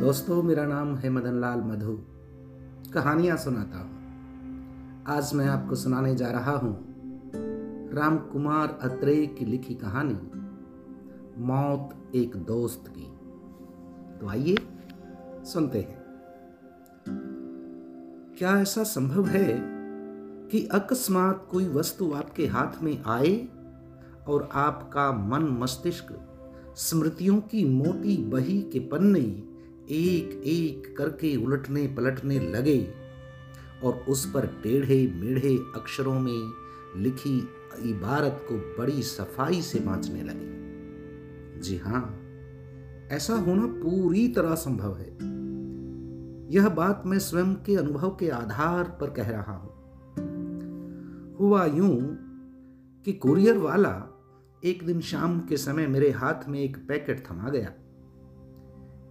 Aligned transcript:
दोस्तों, 0.00 0.42
मेरा 0.42 0.66
नाम 0.66 0.96
है 0.96 1.10
मदन 1.10 1.34
लाल 1.40 1.60
मधु। 1.60 1.98
कहानियाँ 2.92 3.36
सुनाता 3.36 3.78
हूँ। 3.78 3.90
आज 5.06 5.34
मैं 5.34 5.46
आपको 5.46 5.74
सुनाने 5.74 6.14
जा 6.14 6.30
रहा 6.30 6.52
हूँ 6.52 6.94
राम 7.94 8.18
कुमार 8.18 8.78
अत्रेय 8.82 9.26
की 9.26 9.44
लिखी 9.44 9.74
कहानी, 9.74 10.18
मौत 11.42 12.12
एक 12.14 12.36
दोस्त 12.36 12.84
की। 12.88 13.06
तो 14.18 14.28
आइए, 14.28 14.56
सुनते 15.44 15.80
हैं। 15.80 16.04
क्या 18.38 18.58
ऐसा 18.58 18.82
संभव 18.82 19.26
है 19.26 19.60
कि 20.48 20.66
अकस्मात 20.66 21.48
कोई 21.50 21.68
वस्तु 21.68 22.12
आपके 22.12 22.46
हाथ 22.46 22.82
में 22.82 23.02
आए 23.04 23.48
और 24.28 24.48
आपका 24.52 25.12
मन 25.12 25.42
मस्तिष्क 25.42 26.06
स्मृतियों 26.76 27.40
की 27.40 27.64
मोटी 27.64 28.16
बही 28.16 28.62
के 28.62 28.78
पन्ने 28.78 29.49
एक 29.90 30.42
एक 30.44 30.96
करके 30.96 31.36
उलटने 31.36 31.86
पलटने 31.86 32.38
लगे 32.38 32.94
और 33.84 33.94
उस 34.08 34.26
पर 34.26 34.46
टेढ़े 34.46 35.12
मेढ़े 35.14 35.56
अक्षरों 35.76 36.20
में 36.20 36.52
लिखी 36.96 37.38
इबारत 37.90 38.46
को 38.48 38.54
बड़ी 38.78 39.02
सफ़ाई 39.02 39.62
से 39.62 39.80
बांचने 39.80 40.22
लगे। 40.22 41.60
जी 41.60 41.76
हाँ, 41.76 42.20
ऐसा 43.10 43.34
होना 43.34 43.66
पूरी 43.66 44.28
तरह 44.28 44.54
संभव 44.54 44.96
है। 44.96 45.10
यह 46.54 46.68
बात 46.68 47.02
मैं 47.06 47.18
स्वयं 47.18 47.54
के 47.54 47.76
अनुभव 47.76 48.10
के 48.10 48.28
आधार 48.28 48.84
पर 49.00 49.10
कह 49.10 49.30
रहा 49.30 49.56
हूँ। 49.56 49.70
हुआ 51.40 51.64
यूँ 51.64 52.00
कि 53.04 53.12
कुरियर 53.12 53.58
वाला 53.58 54.20
एक 54.64 54.86
दिन 54.86 55.00
शाम 55.00 55.40
के 55.40 55.56
समय 55.56 55.86
मेरे 55.86 56.10
हाथ 56.10 56.48
में 56.48 56.60
एक 56.60 56.76
पैकेट 56.76 57.24
थमा 57.30 57.48
गया। 57.48 57.72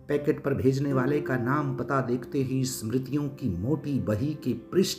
पैकेट 0.09 0.43
पर 0.43 0.53
भेजने 0.53 0.93
वाले 0.93 1.21
का 1.21 1.37
नाम 1.37 1.75
पता 1.77 2.01
देखते 2.01 2.39
ही 2.39 2.65
स्मृतियों 2.65 3.29
की 3.29 3.49
मोटी 3.49 3.99
बही 3.99 4.33
के 4.33 4.53
पृष्ठ 4.53 4.97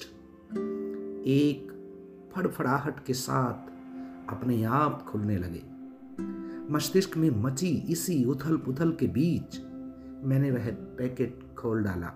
एक 1.27 1.73
फड़फड़ाहट 2.35 3.05
के 3.05 3.15
साथ 3.15 3.71
अपने 4.33 4.65
आप 4.65 5.07
खुलने 5.09 5.39
लगे। 5.39 5.63
मस्तिष्क 6.73 7.17
में 7.17 7.31
मची 7.31 7.69
इसी 7.69 8.25
उथल 8.25 8.57
पुथल 8.57 8.93
के 8.93 9.07
बीच 9.07 9.61
मैंने 10.25 10.51
वह 10.51 10.71
पैकेट 10.71 11.41
खोल 11.59 11.83
डाला। 11.83 12.13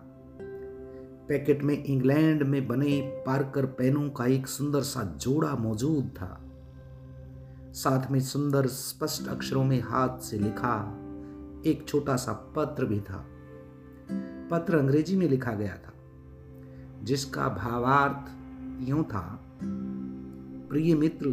पैकेट 1.29 1.63
में 1.63 1.85
इंग्लैंड 1.85 2.43
में 2.43 2.69
बने 2.69 3.23
पार्कर 3.27 3.67
पेनों 3.67 4.11
का 4.11 4.27
एक 4.27 4.47
सुंदर 4.47 4.81
सा 4.81 5.03
जोड़ा 5.03 5.55
मौजूद 5.55 6.05
था। 6.17 6.45
साथ 7.73 8.11
में 8.11 8.21
सुंदर 8.21 8.67
स्पष्ट 8.67 9.29
अक्षरों 9.29 9.65
में 9.65 9.81
हाथ 9.81 10.19
से 10.19 10.39
लिखा 10.39 11.01
एक 11.67 11.89
छोटा 11.89 12.17
सा 12.17 12.33
पत्र 12.57 12.85
भी 12.85 13.01
था। 13.01 13.25
पत्र 14.51 14.79
अंग्रेज़ी 14.79 15.17
में 15.17 15.29
लिखा 15.29 15.53
गया 15.53 15.77
था, 15.77 15.93
जिसका 17.03 17.49
भावार्थ 17.49 18.89
यूँ 18.89 19.05
था, 19.05 19.41
प्रिय 20.71 20.95
मित्र, 20.95 21.29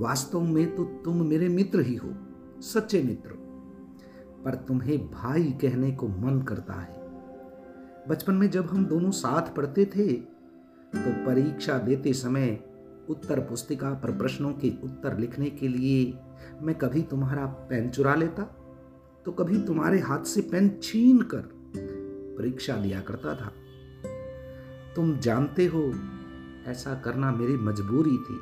वास्तव 0.00 0.40
में 0.40 0.74
तो 0.76 0.84
तुम 1.04 1.22
मेरे 1.26 1.48
मित्र 1.48 1.80
ही 1.80 1.94
हो, 1.96 2.12
सच्चे 2.62 3.02
मित्र, 3.02 3.30
पर 4.44 4.54
तुम्हें 4.68 4.98
भाई 5.10 5.44
कहने 5.62 5.90
को 5.92 6.08
मन 6.08 6.40
करता 6.42 6.74
है। 6.74 6.94
बचपन 8.08 8.34
में 8.34 8.50
जब 8.50 8.66
हम 8.66 8.84
दोनों 8.86 9.10
साथ 9.10 9.54
पढ़ते 9.54 9.84
थे 9.86 10.12
तो 10.92 11.12
परीक्षा 11.26 11.78
देते 11.78 12.12
समय 12.12 12.58
उत्तर 13.10 13.40
पुस्तिका 13.40 13.92
पर 13.94 14.10
प्रश्नों 14.18 14.52
के 14.52 14.70
उत्तर 14.84 15.18
लिखने 15.18 15.50
के 15.50 15.68
लिए 15.68 16.18
मैं 16.62 16.74
कभी 16.74 17.02
तुम्हारा 17.02 17.46
पेन 17.70 17.90
चुरा 17.90 18.14
लेता 18.14 18.42
तो 19.26 19.32
कभी 19.32 19.58
तुम्हारे 19.58 20.00
हाथ 20.00 20.24
से 20.24 20.40
पेन 20.40 20.78
छीन 20.82 21.22
कर 21.22 21.48
परीक्षा 22.38 22.76
दिया 22.76 23.00
करता 23.00 23.34
था। 23.34 23.52
तुम 24.96 25.18
जानते 25.18 25.66
हो, 25.66 25.94
ऐसा 26.66 26.94
करना 26.94 27.32
मेरी 27.32 27.56
मजबूरी 27.56 28.16
थी। 28.16 28.40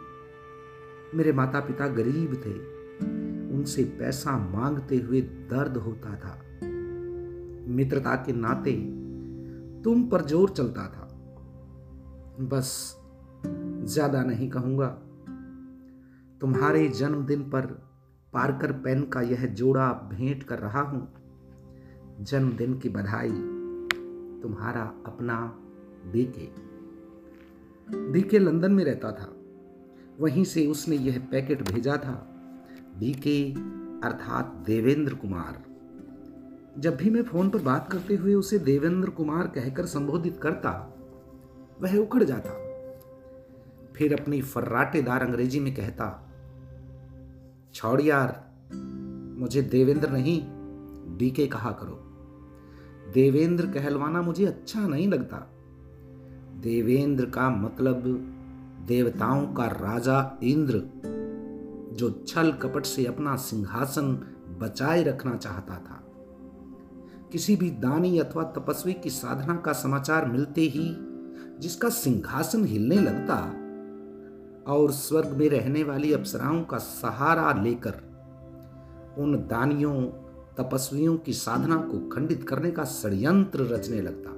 मेरे 1.17 1.33
माता 1.33 1.61
पिता 1.61 1.89
गरीब 1.89 2.35
थे। 2.35 2.53
उनसे 3.57 3.85
पैसा 3.85 4.39
मांगते 4.39 4.97
हुए 4.97 5.21
दर्द 5.21 5.77
होता 5.77 6.17
था। 6.17 6.39
मित्रता 7.69 8.15
के 8.15 8.33
नाते 8.33 8.73
तुम 9.83 10.03
पर 10.09 10.23
ज़ोर 10.23 10.51
चलता 10.51 10.83
था। 10.83 11.09
बस, 12.41 12.97
ज़्यादा 13.85 14.23
नहीं 14.23 14.51
कहूँगा। 14.51 14.89
तुम्हारे 16.41 16.89
जन्मदिन 16.89 17.43
पर 17.43 17.94
पार्कर 18.35 18.73
पेन 18.73 19.03
का 19.05 19.21
यह 19.21 19.47
जोड़ा 19.47 19.93
भेंट 19.93 20.43
कर 20.43 20.59
रहा 20.59 20.81
हूँ। 20.81 21.15
जन्मदिन 22.21 22.79
की 22.79 22.89
बधाई 22.89 23.31
तुम्हारा 24.43 24.83
अपना 25.07 25.59
डीके। 26.13 26.47
डीके 28.13 28.39
लंदन 28.39 28.73
में 28.73 28.85
रहता 28.85 29.13
था। 29.13 29.37
वहीं 30.21 30.45
से 30.45 30.67
उसने 30.67 30.97
यह 30.97 31.19
पैकेट 31.31 31.71
भेजा 31.71 31.97
था, 31.97 32.37
डीके 32.99 33.53
अर्थात 34.09 34.47
देवेंद्र 34.67 35.15
कुमार। 35.15 35.63
जब 36.79 36.97
भी 36.97 37.11
मैं 37.11 37.23
फ़ोन 37.23 37.51
पर 37.51 37.59
बात 37.59 37.93
करते 37.93 38.17
हुए 38.17 38.35
उसे 38.35 38.59
देवेंद्र 38.59 39.11
कुमार 39.11 39.47
कहकर 39.47 39.87
संबोधित 39.87 40.37
करता, 40.37 40.71
वह 41.83 41.97
उखड़ 41.97 42.25
जाता। 42.25 42.51
फिर 43.97 44.21
अपनी 44.23 44.43
फर्राटेदार 44.43 45.23
अंग्रेज़ी 45.23 45.61
में 45.61 45.75
कहता 45.75 46.24
छोड़ 47.75 48.01
यार, 48.01 48.55
मुझे 49.41 49.63
देवेंद्र 49.63 50.11
नहीं, 50.11 50.43
डीके 51.19 51.47
कहा 51.47 51.71
करो। 51.71 52.01
देवेंद्र 53.13 53.67
कहलवाना 53.67 54.23
मुझे 54.23 54.45
अच्छा 54.45 54.89
नहीं 54.89 55.09
लगता। 55.09 55.37
देवेंद्र 56.61 57.25
का 57.25 57.51
मतलब 57.51 58.03
देवताओं 58.87 59.47
का 59.47 59.67
राजा 59.67 60.39
इंद्र, 60.43 60.83
जो 61.97 62.25
छल 62.27 62.53
कपट 62.53 62.87
से 62.87 63.07
अपना 63.07 63.37
सिंहासन 63.37 64.13
बचाए 64.61 65.03
रखना 65.03 65.37
चाहता 65.37 65.75
था। 65.75 66.05
किसी 67.33 67.57
भी 67.57 67.71
दानी 67.71 68.19
अथवा 68.19 68.43
तपस्वी 68.43 68.93
की 68.93 69.11
साधना 69.11 69.57
का 69.57 69.73
समाचार 69.73 70.27
मिलते 70.27 70.61
ही, 70.61 70.97
जिसका 71.59 71.89
सिंहासन 71.89 72.65
हिलने 72.65 72.97
लगता 72.97 73.64
और 74.69 74.93
स्वर्ग 74.93 75.29
में 75.29 75.49
रहने 75.49 75.85
वाली 75.85 76.13
अप्सराओं 76.13 76.65
का 76.65 76.79
सहारा 76.79 77.63
लेकर 77.63 78.15
उन 79.19 79.35
दानियों, 79.37 80.03
तपस्वियों 80.57 81.17
की 81.17 81.33
साधना 81.33 81.77
को 81.77 82.09
खंडित 82.09 82.49
करने 82.49 82.71
का 82.71 82.85
षड्यंत्र 82.85 83.63
रचने 83.63 84.01
लगता। 84.03 84.31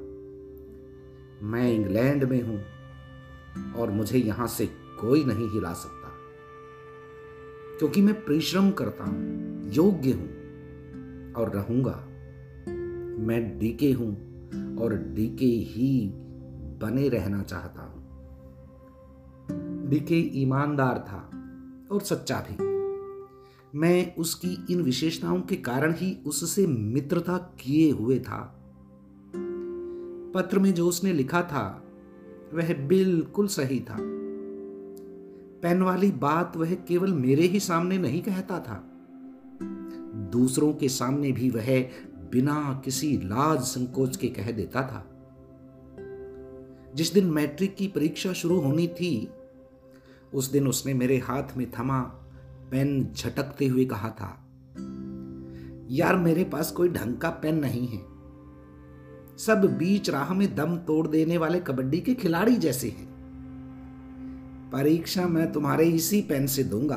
मैं 1.46 1.72
इंग्लैंड 1.72 2.24
में 2.24 2.42
हूँ 2.42 2.64
और 3.72 3.90
मुझे 3.90 4.18
यहाँ 4.18 4.46
से 4.46 4.66
कोई 5.00 5.24
नहीं 5.24 5.48
हिला 5.48 5.72
सकता। 5.72 6.12
क्योंकि 7.78 8.00
मैं 8.00 8.14
परिश्रम 8.14 8.70
करता 8.70 9.04
हूँ, 9.04 9.46
योग्य 9.72 10.12
हूँ 10.12 10.28
और 11.32 11.50
रहूँगा। 11.50 12.08
मैं 13.26 13.58
डीके 13.58 13.92
हूँ 13.92 14.12
और 14.78 14.94
डीके 14.94 15.46
ही 15.46 16.10
बने 16.80 17.08
रहना 17.08 17.42
चाहता 17.42 17.82
हूँ। 17.82 18.05
बीके 19.86 20.40
ईमानदार 20.40 20.98
था 20.98 21.30
और 21.94 22.00
सच्चा 22.00 22.44
भी। 22.50 22.76
मैं 23.78 24.16
उसकी 24.16 24.66
इन 24.70 24.82
विशेषताओं 24.82 25.40
के 25.40 25.56
कारण 25.56 25.92
ही 25.92 26.22
उससे 26.26 26.66
मित्रता 26.66 27.38
किए 27.38 27.90
हुए 27.90 28.18
था। 28.18 28.62
पत्र 30.34 30.58
में 30.58 30.74
जो 30.74 30.88
उसने 30.88 31.12
लिखा 31.12 31.42
था, 31.42 31.84
वह 32.54 32.86
बिल्कुल 32.86 33.46
सही 33.46 33.80
था। 33.80 33.96
पेन 35.62 35.82
वाली 35.82 36.10
बात 36.10 36.56
वह 36.56 36.74
केवल 36.74 37.12
मेरे 37.12 37.42
ही 37.42 37.60
सामने 37.60 37.98
नहीं 37.98 38.22
कहता 38.22 38.60
था। 38.60 38.92
दूसरों 40.32 40.72
के 40.72 40.88
सामने 40.88 41.32
भी 41.32 41.50
वह 41.50 41.82
बिना 42.32 42.82
किसी 42.84 43.16
लाज 43.16 43.60
संकोच 43.60 44.16
के 44.16 44.28
कह 44.28 44.50
देता 44.50 44.82
था। 44.82 45.12
जिस 46.94 47.12
दिन 47.14 47.30
मैट्रिक 47.30 47.76
की 47.76 47.88
परीक्षा 47.88 48.32
शुरू 48.32 48.60
होनी 48.60 48.88
थी 48.88 49.28
उस 50.36 50.52
दिन 50.52 50.68
उसने 50.68 50.94
मेरे 50.94 51.18
हाथ 51.18 51.56
में 51.56 51.70
थमा, 51.70 52.00
पेन 52.70 53.12
झटकते 53.16 53.66
हुए 53.66 53.84
कहा 53.84 54.10
था, 54.10 54.42
यार, 55.90 56.16
मेरे 56.16 56.44
पास 56.44 56.70
कोई 56.70 56.88
ढंग 56.88 57.16
का 57.16 57.30
पेन 57.30 57.58
नहीं 57.58 57.86
है। 57.88 57.98
सब 59.38 59.76
बीच 59.78 60.10
राह 60.10 60.34
में 60.34 60.54
दम 60.54 60.76
तोड़ 60.76 61.08
देने 61.08 61.38
वाले 61.38 61.60
कबड्डी 61.60 62.00
के 62.00 62.14
खिलाड़ी 62.14 62.56
जैसे 62.56 62.88
हैं। 62.88 63.06
परीक्षा 64.72 65.26
मैं 65.26 65.52
तुम्हारे 65.52 65.84
इसी 65.84 66.20
पेन 66.22 66.46
से 66.46 66.64
दूँगा। 66.64 66.96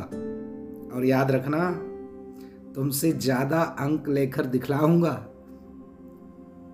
और 0.96 1.06
याद 1.06 1.32
रखना, 1.32 1.72
तुमसे 2.76 3.12
ज़्यादा 3.12 3.62
अंक 3.62 4.10
लेकर 4.10 4.46
दिखलाऊँगा। 4.46 5.28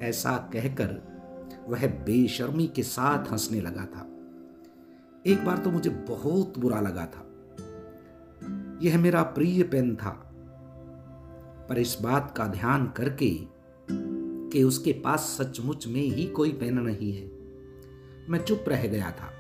ऐसा 0.02 0.38
कहकर 0.54 1.02
वह 1.70 1.88
बेशर्मी 1.88 2.68
के 2.68 2.84
साथ 2.84 3.32
हंसने 3.32 3.62
लगा 3.62 3.86
था। 3.86 4.15
एक 5.28 5.46
बार 5.46 5.58
तो 5.58 5.72
मुझे 5.72 5.90
बहुत 5.90 6.58
बुरा 6.60 6.80
लगा 6.82 7.06
था। 7.06 7.22
यह 8.82 8.98
मेरा 9.00 9.22
प्रिय 9.24 9.64
पेन 9.64 9.96
था। 9.96 10.10
पर 11.70 11.78
इस 11.78 11.98
बात 12.02 12.34
का 12.38 12.48
ध्यान 12.48 12.86
करके 12.88 13.30
कि 14.52 14.64
उसके 14.64 14.92
पास 14.94 15.20
सचमुच 15.20 15.88
में 15.88 16.02
ही 16.02 16.26
कोई 16.26 16.52
पेन 16.52 16.80
नहीं 16.80 17.12
है, 17.14 17.26
मैं 18.30 18.44
चुप 18.44 18.66
रह 18.68 18.88
गया 18.88 19.12
था। 19.12 19.32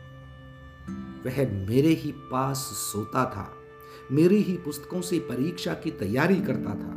वह 1.25 1.67
मेरे 1.67 1.89
ही 1.89 2.11
पास 2.31 2.57
सोता 2.57 3.25
था, 3.25 3.53
मेरी 4.11 4.41
ही 4.41 4.57
पुस्तकों 4.57 5.01
से 5.01 5.19
परीक्षा 5.19 5.73
की 5.73 5.91
तैयारी 5.91 6.39
करता 6.41 6.73
था। 6.73 6.93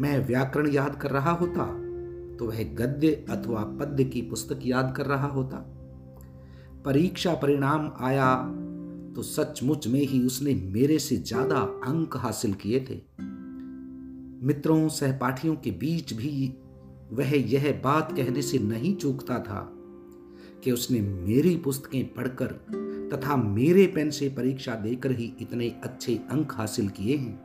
मैं 0.00 0.26
व्याकरण 0.26 0.68
याद 0.68 1.00
कर 1.00 1.10
रहा 1.10 1.30
होता 1.30 1.66
तो 2.36 2.46
वह 2.46 2.62
गद्य 2.74 3.26
अथवा 3.30 3.62
पद्य 3.80 4.04
की 4.04 4.22
पुस्तक 4.22 4.60
याद 4.62 4.94
कर 4.96 5.06
रहा 5.06 5.26
होता। 5.26 5.77
परीक्षा 6.84 7.34
परिणाम 7.34 7.90
आया 8.00 8.34
तो 9.16 9.22
सचमुच 9.22 9.86
में 9.88 10.00
ही 10.00 10.20
उसने 10.26 10.54
मेरे 10.72 10.98
से 10.98 11.16
ज़्यादा 11.16 11.58
अंक 11.84 12.16
हासिल 12.16 12.52
किए 12.54 12.80
थे। 12.80 13.00
मित्रों, 14.46 14.88
सहपाठियों 14.88 15.54
के 15.56 15.70
बीच 15.70 16.12
भी 16.12 16.54
वह 17.12 17.34
यह 17.50 17.70
बात 17.84 18.12
कहने 18.16 18.42
से 18.42 18.58
नहीं 18.58 18.94
चूकता 18.96 19.38
था 19.40 19.60
कि 20.64 20.72
उसने 20.72 21.00
मेरी 21.00 21.56
पुस्तकें 21.56 22.14
पढ़कर 22.14 22.52
तथा 23.12 23.36
मेरे 23.36 23.86
पेन 23.86 24.10
से 24.10 24.28
परीक्षा 24.28 24.74
देकर 24.76 25.12
ही 25.12 25.32
इतने 25.40 25.68
अच्छे 25.84 26.14
अंक 26.30 26.52
हासिल 26.52 26.88
किए 26.90 27.16
हैं। 27.16 27.36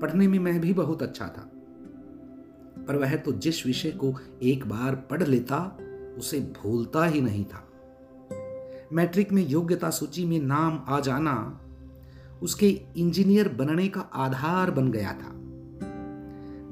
पढ़ने 0.00 0.28
में 0.28 0.38
मैं 0.38 0.60
भी 0.60 0.72
बहुत 0.72 1.02
अच्छा 1.02 1.26
था, 1.26 1.50
पर 2.86 2.96
वह 2.96 3.16
तो 3.16 3.32
जिस 3.34 3.64
विषय 3.66 3.90
को 3.94 4.14
एक 4.42 4.66
बार 4.66 4.94
पढ़ 5.10 5.22
लेता, 5.22 5.60
उसे 6.18 6.40
भूलता 6.54 7.04
ही 7.04 7.20
नहीं 7.20 7.44
था। 7.44 7.66
मैट्रिक 8.92 9.32
में 9.32 9.48
योग्यता 9.48 9.90
सूची 9.90 10.24
में 10.24 10.40
नाम 10.40 10.84
आ 10.88 11.00
जाना 11.00 11.60
उसके 12.42 12.80
इंजीनियर 12.96 13.48
बनने 13.48 13.88
का 13.88 14.00
आधार 14.00 14.70
बन 14.70 14.90
गया 14.90 15.12
था। 15.12 15.32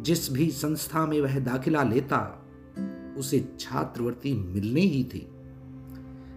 जिस 0.03 0.33
भी 0.33 0.51
संस्था 0.51 1.07
में 1.07 1.21
वह 1.21 1.39
दाखिला 1.39 1.83
लेता, 1.83 2.47
उसे 3.19 3.57
छात्रवृत्ति 3.61 4.35
मिलनी 4.35 4.81
ही 4.81 5.05
थी। 5.05 5.29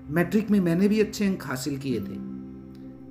मैट्रिक 0.08 0.52
में 0.52 0.60
मैंने 0.60 0.88
भी 0.88 1.00
अच्छे 1.00 1.26
अंक 1.26 1.44
हासिल 1.44 1.78
किए 1.78 2.00
थे, 2.00 2.36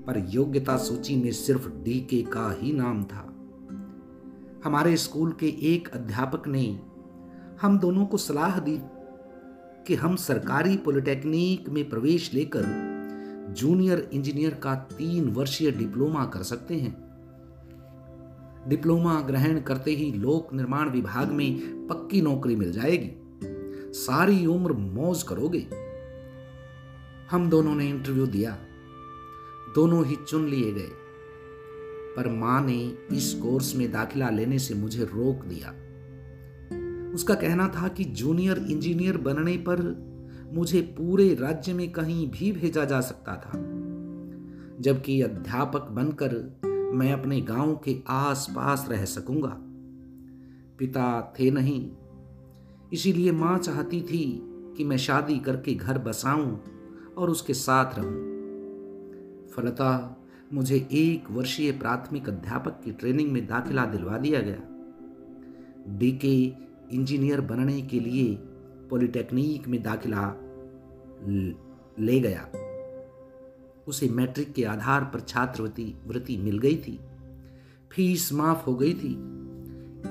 पर 0.02 0.26
योग्यता 0.28 0.76
सूची 0.76 1.16
में 1.16 1.32
सिर्फ़ 1.32 1.68
डीके 1.68 2.22
का 2.22 2.56
ही 2.60 2.72
नाम 2.72 3.04
था। 3.04 3.30
हमारे 4.64 4.96
स्कूल 4.96 5.32
के 5.32 5.46
एक 5.46 5.88
अध्यापक 5.88 6.48
ने 6.48 6.80
हम 7.62 7.78
दोनों 7.78 8.06
को 8.06 8.16
सलाह 8.16 8.60
दी 8.60 8.78
कि 9.86 9.94
हम 9.94 10.16
सरकारी 10.16 10.76
पॉलिटेक्निक 10.76 11.68
में 11.68 11.90
प्रवेश 11.90 12.34
लेकर 12.34 12.64
जूनियर 13.58 14.10
इंजीनियर 14.12 14.54
का 14.54 14.74
तीन 14.74 15.30
वर्षीय 15.30 15.70
डिप्लोमा 15.70 16.24
कर 16.24 16.42
सकते 16.42 16.74
हैं। 16.74 17.04
डिप्लोमा 18.68 19.20
ग्रहण 19.20 19.60
करते 19.60 19.90
ही 19.90 20.12
लोक 20.12 20.54
निर्माण 20.54 20.90
विभाग 20.90 21.32
में 21.32 21.58
पक्की 21.86 22.22
नौकरी 22.22 22.56
मिल 22.56 22.72
जाएगी। 22.72 23.10
सारी 23.92 24.46
उम्र 24.46 24.72
मौज 24.72 25.22
करोगे। 25.22 25.68
हम 27.30 27.50
दोनों 27.50 27.74
ने 27.74 27.88
इंटरव्यू 27.88 28.26
दिया। 28.26 28.58
दोनों 29.74 30.06
ही 30.06 30.16
चुन 30.28 30.48
लिए 30.48 30.72
गए। 30.72 30.90
पर 32.16 32.28
माँ 32.28 32.64
ने 32.64 32.98
इस 33.12 33.34
कोर्स 33.34 33.76
में 33.76 33.92
दाखिला 33.92 34.30
लेने 34.30 34.58
से 34.58 34.74
मुझे 34.74 35.04
रोक 35.04 35.44
दिया। 35.44 35.74
उसका 37.14 37.34
कहना 37.34 37.68
था 37.68 37.88
कि 37.88 38.04
जूनियर 38.04 38.58
इंजीनियर 38.58 39.16
बनने 39.16 39.56
पर 39.56 39.80
मुझे 40.54 40.80
पूरे 40.80 41.34
राज्य 41.34 41.72
में 41.72 41.92
कहीं 41.92 42.30
भी 42.30 42.52
भेजा 42.52 42.84
जा 42.84 43.00
सकता 43.00 43.36
था। 43.36 43.58
जबकि 44.80 45.22
अध्यापक 45.22 45.88
बनकर 45.90 46.60
मैं 46.94 47.12
अपने 47.12 47.40
गाँव 47.40 47.80
के 47.84 47.96
आस 48.08 48.46
पास 48.50 48.86
रह 48.90 49.04
सकूँगा। 49.04 49.56
पिता 50.78 51.34
थे 51.40 51.50
नहीं, 51.50 51.90
इसीलिए 52.92 53.32
माँ 53.32 53.58
चाहती 53.58 54.00
थी 54.02 54.40
कि 54.76 54.84
मैं 54.84 54.96
शादी 54.96 55.38
करके 55.38 55.74
घर 55.74 55.98
बसाऊं 55.98 56.56
और 57.18 57.30
उसके 57.30 57.54
साथ 57.54 57.98
रहूँ। 57.98 58.34
फलता 59.48 60.20
मुझे 60.52 60.88
एक 60.92 61.30
वर्षीय 61.30 61.72
प्राथमिक 61.72 62.28
अध्यापक 62.28 62.80
की 62.84 62.92
ट्रेनिंग 62.92 63.32
में 63.32 63.46
दाखिला 63.46 63.84
दिलवा 63.84 64.18
दिया 64.18 64.40
गया। 64.40 64.60
डीके 65.98 66.64
इंजीनियर 66.92 67.40
बनने 67.40 67.82
के 67.82 68.00
लिए 68.00 68.38
पॉलिटेक्निक 68.90 69.68
में 69.68 69.82
दाखिला 69.82 70.34
ले 71.98 72.20
गया। 72.20 72.48
उसे 73.88 74.08
मैट्रिक 74.08 74.52
के 74.52 74.64
आधार 74.64 75.04
पर 75.04 75.20
छात्रवृत्ति, 75.20 75.94
वृत्ति 76.06 76.36
मिल 76.36 76.58
गई 76.58 76.76
थी। 76.76 77.00
फ़ीस 77.92 78.32
माफ़ 78.32 78.64
हो 78.66 78.74
गई 78.74 78.94
थी। 78.94 79.34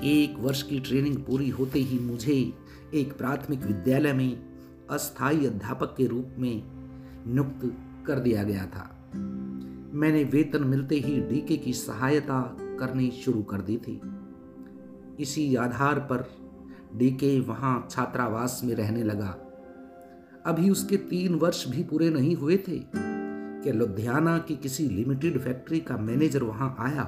एक 0.04 0.34
वर्ष 0.38 0.62
की 0.62 0.80
ट्रेनिंग 0.80 1.16
पूरी 1.16 1.48
होते 1.48 1.78
ही 1.78 1.98
मुझे 1.98 2.52
एक 2.94 3.16
प्राथमिक 3.16 3.62
विद्यालय 3.62 4.12
में 4.12 4.42
अस्थायी 4.90 5.46
अध्यापक 5.46 5.94
के 5.98 6.06
रूप 6.06 6.26
में 6.38 6.62
नियुक्त 7.26 7.78
कर 8.06 8.18
दिया 8.18 8.42
गया 8.42 8.66
था। 8.66 9.10
मैंने 9.94 10.24
वेतन 10.24 10.64
मिलते 10.64 10.94
ही 10.94 11.20
डीके 11.20 11.56
की 11.56 11.72
सहायता 11.72 12.56
करनी 12.60 13.10
शुरू 13.10 13.42
कर 13.42 13.60
दी 13.60 13.76
थी। 13.76 14.00
इसी 15.20 15.56
आधार 15.56 15.98
पर 15.98 16.43
डीके 16.96 17.40
वहाँ 17.40 17.88
छात्रावास 17.90 18.60
में 18.64 18.74
रहने 18.74 19.02
लगा। 19.02 19.36
अभी 20.46 20.70
उसके 20.70 20.96
तीन 20.96 21.34
वर्ष 21.34 21.68
भी 21.68 21.82
पूरे 21.82 22.10
नहीं 22.10 22.36
हुए 22.36 22.56
थे 22.56 22.80
कि 22.96 23.72
लुधियाना 23.72 24.38
की 24.38 24.56
किसी 24.56 24.88
लिमिटेड 24.88 25.38
फैक्ट्री 25.38 25.80
का 25.80 25.96
मैनेजर 25.96 26.42
वहाँ 26.42 26.76
आया 26.78 27.04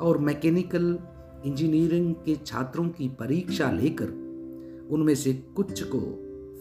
और 0.00 0.18
मैकेनिकल 0.18 0.98
इंजीनियरिंग 1.44 2.14
के 2.14 2.36
छात्रों 2.46 2.88
की 2.88 3.08
परीक्षा 3.08 3.70
लेकर 3.70 4.08
उनमें 4.90 5.14
से 5.14 5.32
कुछ 5.32 5.82
को 5.82 6.00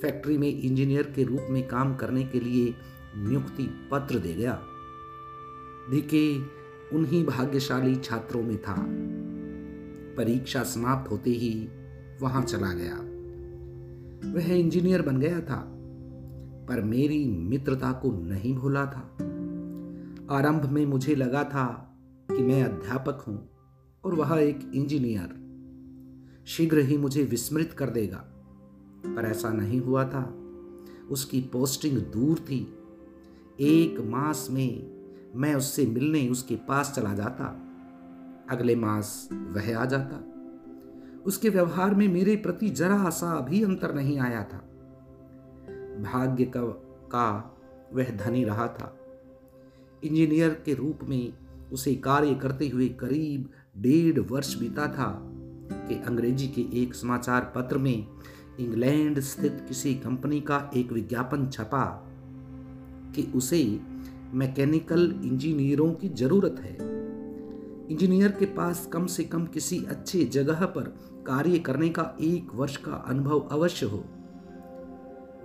फैक्ट्री 0.01 0.37
में 0.37 0.61
इंजीनियर 0.61 1.03
के 1.03 1.23
रूप 1.23 1.47
में 1.49 1.67
काम 1.67 1.95
करने 1.95 2.23
के 2.23 2.39
लिए 2.39 2.73
नियुक्ति 3.17 3.69
पत्र 3.91 4.19
दे 4.19 4.33
गया। 4.33 4.61
डीके 5.91 6.37
उन्हीं 6.95 7.25
भाग्यशाली 7.25 7.95
छात्रों 7.95 8.43
में 8.43 8.57
था। 8.57 8.75
परीक्षा 10.17 10.63
समाप्त 10.63 11.11
होते 11.11 11.29
ही 11.29 11.69
वहाँ 12.21 12.43
चला 12.43 12.73
गया। 12.73 12.95
वह 14.33 14.53
इंजीनियर 14.53 15.01
बन 15.01 15.17
गया 15.17 15.41
था, 15.41 15.73
पर 16.69 16.81
मेरी 16.81 17.25
मित्रता 17.25 17.91
को 17.91 18.11
नहीं 18.11 18.55
भूला 18.55 18.85
था। 18.85 19.17
आरंभ 20.31 20.65
में 20.65 20.85
मुझे 20.85 21.15
लगा 21.15 21.43
था 21.43 21.97
कि 22.31 22.43
मैं 22.43 22.63
अध्यापक 22.63 23.21
हूँ 23.27 23.49
और 24.05 24.13
वह 24.13 24.39
एक 24.39 24.71
इंजीनियर। 24.75 25.47
शीघ्र 26.45 26.77
ही 26.77 26.97
मुझे 26.97 27.23
विस्मृत 27.23 27.73
कर 27.73 27.89
देगा, 27.89 28.17
पर 29.05 29.25
ऐसा 29.25 29.49
नहीं 29.49 29.81
हुआ 29.81 30.05
था। 30.05 30.43
उसकी 31.09 31.41
पोस्टिंग 31.41 31.97
दूर 31.97 32.39
थी। 32.39 32.77
एक 33.59 33.99
मास 33.99 34.47
में 34.51 34.97
मैं 35.35 35.55
उससे 35.55 35.85
मिलने 35.85 36.29
उसके 36.29 36.55
पास 36.55 36.93
चला 36.95 37.13
जाता। 37.13 37.45
अगले 38.49 38.75
मास 38.75 39.29
वह 39.33 39.77
आ 39.77 39.85
जाता। 39.85 40.36
उसके 41.27 41.49
व्यवहार 41.49 41.95
में 41.95 42.07
मेरे 42.07 42.35
प्रति 42.35 42.69
जरा 42.69 43.09
सा 43.09 43.39
भी 43.39 43.63
अंतर 43.63 43.95
नहीं 43.95 44.19
आया 44.19 44.43
था। 44.43 44.57
भाग्य 45.99 46.45
का, 46.45 46.61
का 47.05 47.57
वह 47.93 48.09
धनी 48.09 48.43
रहा 48.43 48.67
था। 48.67 48.97
इंजीनियर 50.03 50.49
के 50.65 50.73
रूप 50.73 50.99
में 51.03 51.33
उसे 51.71 51.95
कार्य 51.95 52.35
करते 52.35 52.67
हुए 52.67 52.89
करीब 52.89 53.49
डेढ़ 53.77 54.19
वर्ष 54.19 54.55
बीता 54.55 54.87
था 54.87 55.33
कि 55.73 55.95
अंग्रेज़ी 55.95 56.47
के 56.47 56.83
एक 56.83 56.95
समाचार 56.95 57.53
पत्र 57.55 57.77
में 57.77 58.07
इंग्लैंड 58.59 59.19
स्थित 59.19 59.65
किसी 59.67 59.95
कंपनी 59.95 60.41
का 60.41 60.71
एक 60.75 60.91
विज्ञापन 60.91 61.49
छपा 61.49 62.07
कि 63.15 63.31
उसे 63.35 63.79
मैकेनिकल 64.33 65.21
इंजीनियरों 65.23 65.93
की 65.93 66.09
ज़रूरत 66.09 66.55
है। 66.59 66.97
इंजीनियर 67.91 68.31
के 68.31 68.45
पास 68.45 68.89
कम 68.93 69.05
से 69.05 69.23
कम 69.23 69.45
किसी 69.45 69.85
अच्छी 69.85 70.25
जगह 70.25 70.65
पर 70.65 70.99
कार्य 71.27 71.59
करने 71.59 71.89
का 71.89 72.17
एक 72.21 72.47
वर्ष 72.55 72.77
का 72.77 72.91
अनुभव 72.91 73.39
अवश्य 73.39 73.85
हो। 73.85 74.03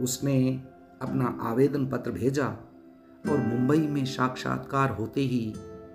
उसने 0.01 0.63
अपना 1.03 1.39
आवेदन 1.41 1.87
पत्र 1.87 2.11
भेजा 2.11 2.47
और 3.29 3.39
मुंबई 3.39 3.79
में 3.79 4.05
साक्षात्कार 4.05 4.91
होते 4.91 5.21
ही 5.21 5.55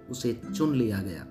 उसे 0.09 0.41
चुन 0.55 0.75
लिया 0.75 1.01
गया। 1.01 1.25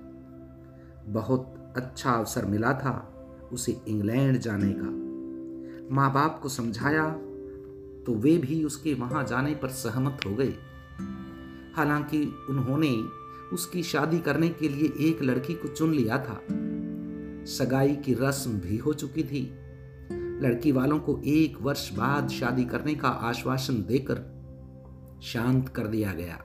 बहुत 1.13 1.73
अच्छा 1.77 2.11
अवसर 2.11 2.45
मिला 2.45 2.73
था 2.73 3.13
उसे 3.51 3.81
इंग्लैंड 3.87 4.37
जाने 4.37 4.73
का। 4.77 5.95
माँ 5.95 6.13
बाप 6.13 6.39
को 6.43 6.49
समझाया 6.49 7.09
तो 8.05 8.15
वे 8.15 8.37
भी 8.37 8.63
उसके 8.63 8.93
वहाँ 8.93 9.23
जाने 9.23 9.55
पर 9.55 9.67
सहमत 9.67 10.19
हो 10.25 10.35
गए। 10.35 10.53
हालाँकि 11.75 12.23
उन्होंने 12.49 12.95
उसकी 13.53 13.83
शादी 13.83 14.19
करने 14.19 14.49
के 14.49 14.69
लिए 14.69 15.09
एक 15.09 15.23
लड़की 15.23 15.53
को 15.53 15.67
चुन 15.67 15.93
लिया 15.93 16.17
था। 16.17 16.41
सगाई 17.47 17.95
की 17.95 18.13
रस्म 18.13 18.51
भी 18.51 18.77
हो 18.77 18.93
चुकी 18.93 19.23
थी। 19.23 19.57
लड़की 20.41 20.71
वालों 20.71 20.99
को 20.99 21.21
एक 21.25 21.61
वर्ष 21.61 21.93
बाद 21.93 22.29
शादी 22.29 22.65
करने 22.65 22.95
का 22.95 23.07
आश्वासन 23.07 23.73
देकर 23.73 24.15
शांत 25.23 25.69
कर 25.69 25.87
दिया 25.87 26.13
गया। 26.13 26.43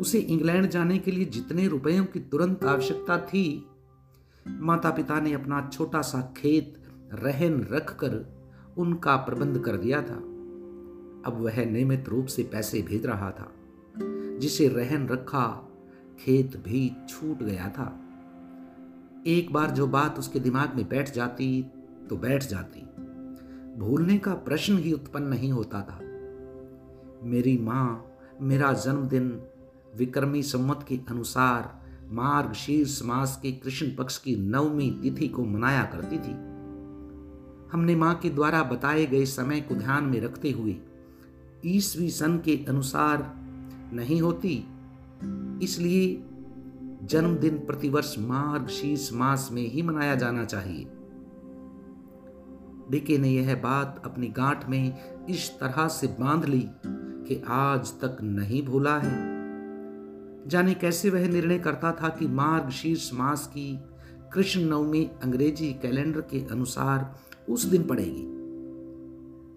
उसे 0.00 0.18
इंग्लैंड 0.18 0.68
जाने 0.68 0.98
के 0.98 1.10
लिए 1.10 1.24
जितने 1.24 1.68
रुपयों 1.68 2.04
की 2.04 2.20
तुरंत 2.20 2.64
आवश्यकता 2.64 3.18
थी 3.18 3.66
माता 4.48 4.90
पिता 4.90 5.20
ने 5.20 5.32
अपना 5.32 5.70
छोटा 5.72 6.02
सा 6.02 6.34
खेत 6.36 6.74
रहन 7.12 7.66
रखकर 7.72 8.36
उनका 8.78 9.16
प्रबंध 9.16 9.58
कर 9.58 9.76
दिया 9.76 10.02
था। 10.02 10.16
अब 11.26 11.36
वह 11.40 11.64
नियमित 11.64 12.08
रूप 12.08 12.26
से 12.26 12.42
पैसे 12.42 12.82
भेज 12.82 13.06
रहा 13.06 13.30
था, 13.30 13.52
जिसे 14.38 14.68
रहन 14.68 15.08
रखा 15.08 15.68
खेत 16.18 16.56
भी 16.56 16.90
छूट 17.08 17.42
गया 17.42 17.68
था। 17.68 18.05
एक 19.26 19.52
बार 19.52 19.70
जो 19.70 19.86
बात 19.86 20.18
उसके 20.18 20.40
दिमाग 20.40 20.74
में 20.74 20.88
बैठ 20.88 21.12
जाती 21.12 21.62
तो 22.10 22.16
बैठ 22.16 22.44
जाती। 22.44 22.80
भूलने 23.78 24.18
का 24.18 24.34
प्रश्न 24.34 24.78
ही 24.78 24.92
उत्पन्न 24.92 25.24
नहीं 25.24 25.50
होता 25.52 25.80
था। 25.80 25.98
मेरी 27.22 27.56
माँ, 27.58 28.04
मेरा 28.40 28.72
जन्मदिन, 28.72 29.28
विक्रमी 29.96 30.42
सम्मत 30.42 30.84
के 30.88 30.98
अनुसार 31.10 31.74
मार्ग 32.12 32.52
शीर्ष 32.52 33.00
मास 33.02 33.38
के 33.42 33.52
कृष्ण 33.52 33.94
पक्ष 33.96 34.18
की 34.18 34.36
नवमी 34.36 34.90
तिथि 35.02 35.28
को 35.28 35.44
मनाया 35.44 35.82
करती 35.84 36.18
थी। 36.18 36.34
हमने 37.72 37.94
माँ 37.96 38.14
के 38.14 38.30
द्वारा 38.30 38.62
बताए 38.62 39.06
गए 39.06 39.24
समय 39.24 39.60
को 39.60 39.74
ध्यान 39.74 40.04
में 40.04 40.20
रखते 40.20 40.50
हुए 40.50 40.76
ईसवी 41.66 42.10
सन 42.10 42.38
के 42.38 42.64
अनुसार 42.68 43.32
नहीं 43.92 44.20
होती, 44.22 44.64
इसलिए 45.62 46.25
जन्मदिन 47.06 47.58
प्रतिवर्ष 47.58 48.14
मार्ग 48.18 48.66
शीर्ष 48.66 49.12
मास 49.12 49.48
में 49.52 49.62
ही 49.62 49.82
मनाया 49.82 50.14
जाना 50.14 50.44
चाहिए। 50.44 50.84
डीके 52.90 53.18
ने 53.18 53.28
यह 53.28 53.54
बात 53.54 54.02
अपनी 54.04 54.26
गांठ 54.26 54.68
में 54.68 54.98
इस 55.26 55.50
तरह 55.50 55.88
से 55.88 56.06
बाँध 56.06 56.44
ली 56.44 56.68
कि 56.86 57.42
आज 57.48 57.88
तक 57.88 58.18
नहीं 58.22 58.66
भूला 58.66 58.98
है। 58.98 59.36
जाने 60.48 60.74
कैसे 60.74 61.10
वह 61.10 61.28
निर्णय 61.28 61.58
करता 61.58 61.92
था 61.92 62.08
कि 62.08 62.26
मार्ग 62.26 62.70
शीर्ष 62.70 63.10
मास 63.14 63.46
की 63.46 63.78
कृष्ण 64.32 64.60
नवमी 64.60 65.10
अंग्रेज़ी 65.22 65.72
कैलेंडर 65.72 66.20
के 66.20 66.46
अनुसार 66.46 67.18
उस 67.48 67.64
दिन 67.64 67.82
पड़ेगी। 67.82 68.24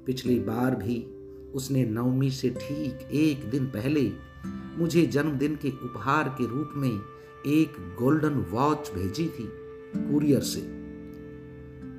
पिछली 0.05 0.39
बार 0.39 0.75
भी 0.75 1.03
उसने 1.55 1.85
नवमी 1.85 2.31
से 2.31 2.49
ठीक 2.49 3.09
एक 3.11 3.49
दिन 3.49 3.65
पहले 3.65 4.11
मुझे 4.77 5.05
जन्मदिन 5.05 5.55
के 5.55 5.69
उपहार 5.69 6.29
के 6.29 6.47
रूप 6.47 6.69
में 6.75 6.99
एक 7.47 7.75
गोल्डन 7.99 8.45
वॉच 8.51 8.91
भेजी 8.95 9.25
थी 9.27 9.47
कुरियर 9.95 10.41
से। 10.41 10.61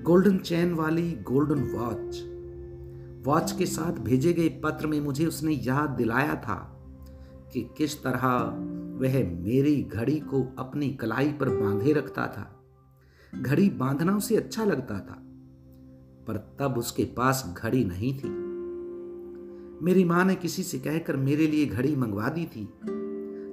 गोल्डन 0.02 0.38
चैन 0.38 0.74
वाली 0.74 1.12
गोल्डन 1.12 1.62
वॉच 1.72 2.20
वॉच 3.26 3.52
के 3.52 3.66
साथ 3.66 3.92
भेजे 3.92 4.32
गए 4.32 4.48
पत्र 4.48 4.86
में 4.86 5.00
मुझे 5.00 5.26
उसने 5.26 5.52
याद 5.52 5.90
दिलाया 5.90 6.34
था 6.34 6.56
कि 7.52 7.70
किस 7.78 8.02
तरह 8.02 8.26
वह 9.00 9.18
मेरी 9.40 9.82
घड़ी 9.82 10.18
को 10.20 10.42
अपनी 10.58 10.88
कलाई 10.90 11.32
पर 11.32 11.48
बांधे 11.48 11.92
रखता 11.92 12.26
था। 12.26 12.64
घड़ी 13.32 13.68
बांधना 13.70 14.16
उसे 14.16 14.36
अच्छा 14.36 14.64
लगता 14.64 14.98
था, 14.98 15.16
पर 16.26 16.36
तब 16.60 16.78
उसके 16.78 17.04
पास 17.04 17.54
घड़ी 17.56 17.84
नहीं 17.84 18.12
थी। 18.18 18.28
मेरी 19.84 20.04
माँ 20.04 20.24
ने 20.24 20.34
किसी 20.34 20.62
से 20.62 20.78
कहकर 20.78 21.16
मेरे 21.16 21.46
लिए 21.46 21.66
घड़ी 21.66 21.96
मंगवा 21.96 22.28
दी 22.28 22.44
थी। 22.46 22.68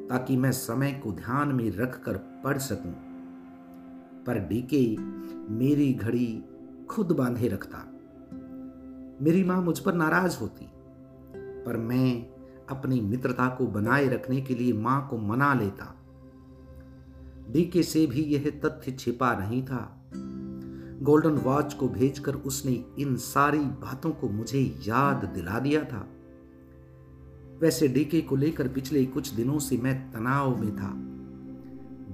ताकि 0.09 0.37
मैं 0.37 0.51
समय 0.51 0.91
को 0.91 1.11
ध्यान 1.11 1.47
में 1.47 1.71
रखकर 1.71 2.17
पढ़ 2.17 2.57
सकूँ। 2.57 2.93
पर 4.25 4.39
डीके 4.39 4.97
मेरी 5.53 5.93
घड़ी 5.93 6.43
खुद 6.89 7.11
बांधे 7.11 7.47
रखता। 7.47 7.77
मेरी 9.21 9.43
माँ 9.43 9.61
मुझ 9.61 9.79
पर 9.79 9.93
नाराज़ 9.93 10.39
होती, 10.39 10.67
पर 11.35 11.77
मैं 11.77 12.29
अपनी 12.69 13.01
मित्रता 13.01 13.47
को 13.49 13.67
बनाए 13.67 14.07
रखने 14.07 14.41
के 14.41 14.55
लिए 14.55 14.73
माँ 14.73 15.07
को 15.09 15.17
मना 15.17 15.53
लेता। 15.53 15.93
डीके 17.49 17.83
से 17.83 18.05
भी 18.05 18.21
यह 18.21 18.61
तथ्य 18.65 18.91
छिपा 18.91 19.35
नहीं 19.35 19.65
था। 19.65 19.93
गोल्डन 21.01 21.31
वॉच 21.31 21.73
को 21.73 21.87
भेजकर 21.87 22.35
उसने 22.35 22.85
इन 22.99 23.15
सारी 23.15 23.59
बातों 23.59 24.11
को 24.11 24.29
मुझे 24.29 24.59
याद 24.59 25.25
दिला 25.25 25.59
दिया 25.59 25.83
था। 25.83 26.07
वैसे 27.61 27.87
डीके 27.87 28.21
को 28.21 28.35
लेकर 28.35 28.67
पिछले 28.67 29.05
कुछ 29.05 29.29
दिनों 29.29 29.59
से 29.59 29.77
मैं 29.77 30.11
तनाव 30.11 30.57
में 30.57 30.75
था। 30.75 30.91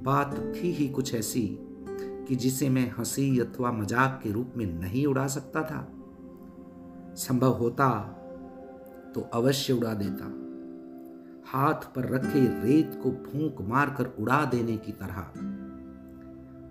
बात 0.03 0.53
थी 0.55 0.71
ही 0.71 0.87
कुछ 0.87 1.13
ऐसी 1.15 1.57
कि 2.27 2.35
जिसे 2.35 2.69
मैं 2.69 2.91
हँसी 2.97 3.39
अथवा 3.39 3.71
मज़ाक 3.71 4.19
के 4.23 4.31
रूप 4.31 4.53
में 4.57 4.65
नहीं 4.65 5.05
उड़ा 5.05 5.27
सकता 5.27 5.61
था। 5.63 5.87
संभव 7.15 7.51
होता 7.51 7.89
तो 9.15 9.21
अवश्य 9.21 9.73
उड़ा 9.73 9.93
देता। 9.93 10.25
हाथ 11.45 11.93
पर 11.95 12.09
रखे 12.09 12.67
रेत 12.67 12.99
को 13.03 13.11
फूंक 13.11 13.55
मारकर 13.61 14.05
उड़ा 14.19 14.45
देने 14.45 14.77
की 14.77 14.91
तरह। 14.91 15.31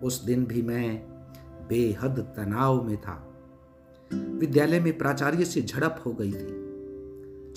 उस 0.07 0.25
दिन 0.25 0.45
भी 0.45 0.63
मैं 0.63 1.07
बेहद 1.69 2.21
तनाव 2.37 2.85
में 2.85 2.97
था। 2.97 3.33
विद्यालय 4.15 4.81
में 4.81 4.99
प्राचार्य 4.99 5.45
से 5.45 5.63
झड़प 5.63 6.03
हो 6.07 6.13
गई 6.13 6.33
थी। 6.33 6.62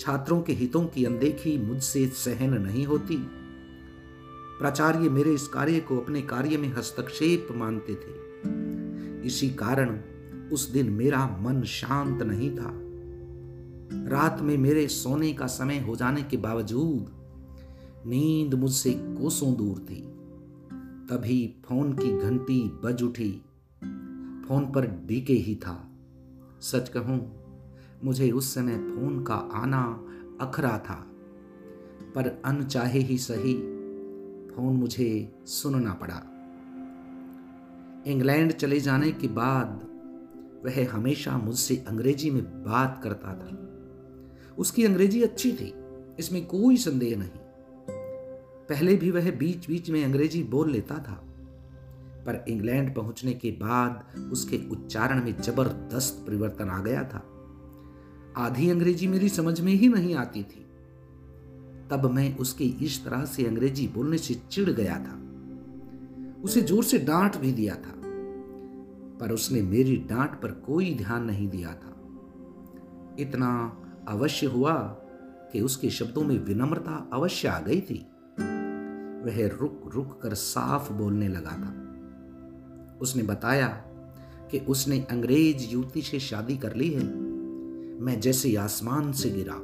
छात्रों 0.00 0.42
के 0.42 0.52
हितों 0.52 0.84
की 0.84 1.04
अनदेखी 1.04 1.58
मुझसे 1.58 2.06
सहन 2.06 2.62
नहीं 2.62 2.86
होती। 2.86 3.16
प्राचार्य 4.58 5.08
मेरे 5.08 5.34
इस 5.34 5.48
कार्य 5.48 5.80
को 5.80 5.98
अपने 5.98 6.22
कार्य 6.22 6.56
में 6.56 6.68
हस्तक्षेप 6.68 7.48
मानते 7.52 7.94
थे। 7.94 8.26
इसी 9.26 9.50
कारण 9.50 10.00
उस 10.52 10.70
दिन 10.70 10.90
मेरा 10.90 11.26
मन 11.40 11.62
शांत 11.62 12.22
नहीं 12.22 12.56
था। 12.56 12.86
रात 14.08 14.40
में 14.40 14.58
मेरे 14.58 14.88
सोने 14.88 15.32
का 15.32 15.46
समय 15.46 15.78
हो 15.78 15.96
जाने 15.96 16.22
के 16.22 16.36
बावजूद 16.36 17.16
नींद 18.06 18.54
मुझसे 18.54 18.92
कोसों 18.92 19.54
दूर 19.54 19.78
थी। 19.78 20.02
तभी 21.10 21.62
फ़ोन 21.68 21.92
की 21.92 22.18
घंटी 22.18 22.80
बज 22.84 23.02
उठी। 23.02 23.32
फ़ोन 24.48 24.72
पर 24.74 25.02
डीके 25.06 25.32
ही 25.32 25.54
था। 25.54 25.90
सच 26.60 26.88
कहूँ 26.88 27.35
मुझे 28.06 28.30
उस 28.30 28.54
समय 28.54 28.76
फ़ोन 28.76 29.24
का 29.24 29.34
आना 29.34 29.82
अखरा 30.40 30.78
था। 30.78 31.06
पर 32.14 32.42
अनचाहे 32.44 32.98
ही 32.98 33.18
सही 33.18 33.54
फ़ोन 34.50 34.76
मुझे 34.76 35.34
सुनना 35.46 35.92
पड़ा। 35.92 36.22
इंग्लैंड 38.06 38.52
चले 38.52 38.80
जाने 38.80 39.12
के 39.12 39.28
बाद 39.28 39.80
वह 40.66 40.92
हमेशा 40.92 41.38
मुझसे 41.38 41.84
अंग्रेज़ी 41.88 42.30
में 42.30 42.42
बात 42.44 43.00
करता 43.04 43.34
था। 43.34 44.54
उसकी 44.58 44.84
अंग्रेज़ी 44.84 45.22
अच्छी 45.22 45.52
थी, 45.52 45.74
इसमें 46.18 46.46
कोई 46.46 46.76
संदेह 46.76 47.16
नहीं। 47.18 47.44
पहले 48.68 48.96
भी 48.96 49.10
वह 49.10 49.30
बीच 49.30 49.68
बीच 49.68 49.90
में 49.90 50.04
अंग्रेज़ी 50.04 50.42
बोल 50.42 50.70
लेता 50.70 50.94
था, 50.94 51.22
पर 52.26 52.44
इंग्लैंड 52.48 52.94
पहुँचने 52.94 53.32
के 53.34 53.50
बाद 53.50 54.20
उसके 54.32 54.60
उच्चारण 54.70 55.24
में 55.24 55.42
ज़बरदस्त 55.42 56.24
परिवर्तन 56.26 56.68
आ 56.68 56.82
गया 56.82 57.04
था। 57.04 57.35
आधी 58.36 58.70
अंग्रेज़ी 58.70 59.06
मेरी 59.06 59.28
समझ 59.28 59.60
में 59.60 59.72
ही 59.72 59.88
नहीं 59.88 60.14
आती 60.14 60.42
थी। 60.42 60.66
तब 61.90 62.10
मैं 62.10 62.36
उसके 62.36 62.64
इस 62.64 63.04
तरह 63.04 63.24
से 63.24 63.46
अंग्रेज़ी 63.46 63.88
बोलने 63.88 64.18
से 64.18 64.34
चिढ़ 64.34 64.70
गया 64.70 64.98
था। 64.98 65.22
उसे 66.42 66.60
ज़ोर 66.60 66.84
से 66.84 66.98
डांट 66.98 67.36
भी 67.36 67.52
दिया 67.52 67.74
था, 67.74 67.92
पर 69.20 69.32
उसने 69.32 69.62
मेरी 69.62 69.96
डांट 69.96 70.30
पर 70.30 70.50
कोई 70.50 70.94
ध्यान 70.94 71.24
नहीं 71.24 71.48
दिया 71.48 71.68
था। 71.68 71.92
इतना 73.18 73.82
अवश्य 74.08 74.46
हुआ 74.46 74.72
कि 75.52 75.60
उसके 75.60 75.90
शब्दों 75.90 76.24
में 76.24 76.38
विनम्रता 76.38 77.10
अवश्य 77.12 77.48
आ 77.48 77.60
गई 77.60 77.80
थी। 77.80 78.06
वह 79.24 79.58
रुक 79.60 79.90
रुक 79.94 80.20
कर 80.22 80.34
साफ़ 80.34 80.92
बोलने 80.92 81.28
लगा 81.28 81.50
था। 81.50 82.98
उसने 83.00 83.22
बताया 83.22 83.68
कि 84.50 84.58
उसने 84.58 85.06
अंग्रेज़ 85.10 85.70
युवती 85.70 86.02
से 86.02 86.18
शादी 86.20 86.56
कर 86.56 86.74
ली 86.74 86.90
है। 86.90 87.25
मैं 88.00 88.20
जैसे 88.20 88.56
आसमान 88.56 89.12
से 89.12 89.30
गिरा, 89.30 89.54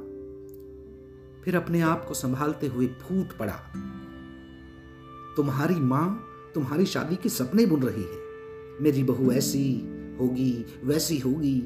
फिर 1.43 1.55
अपने 1.55 1.81
आप 1.81 2.05
को 2.05 2.13
संभालते 2.13 2.67
हुए 2.67 2.87
फूट 2.87 3.37
पड़ा। 3.37 3.59
तुम्हारी 5.35 5.75
माँ 5.75 6.23
तुम्हारी 6.53 6.85
शादी 6.85 7.15
के 7.15 7.29
सपने 7.29 7.65
बुन 7.65 7.83
रही 7.83 8.03
है। 8.03 8.23
मेरी 8.81 9.03
बहू 9.03 9.31
ऐसी 9.31 9.73
होगी, 10.21 10.65
वैसी 10.83 11.17
होगी। 11.17 11.63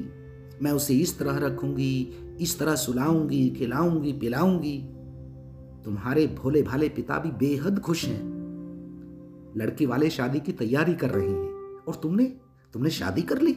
मैं 0.62 0.70
उसे 0.70 0.94
इस 0.94 1.18
तरह 1.18 1.38
रखूँगी, 1.38 2.02
इस 2.40 2.58
तरह 2.58 2.74
सुलाऊँगी, 2.74 3.50
खिलाऊँगी, 3.50 4.12
पिलाऊँगी। 4.12 4.78
तुम्हारे 5.84 6.26
भोले 6.26 6.62
भाले 6.62 6.88
पिता 6.88 7.18
भी 7.18 7.30
बेहद 7.30 7.80
खुश 7.80 8.04
हैं। 8.04 8.38
लड़की 9.56 9.86
वाले 9.86 10.10
शादी 10.10 10.40
की 10.40 10.52
तैयारी 10.52 10.94
कर 10.94 11.10
रहे 11.10 11.28
हैं। 11.28 11.78
और 11.88 11.94
तुमने 12.02 12.24
तुमने 12.72 12.90
शादी 12.90 13.22
कर 13.22 13.42
ली? 13.42 13.52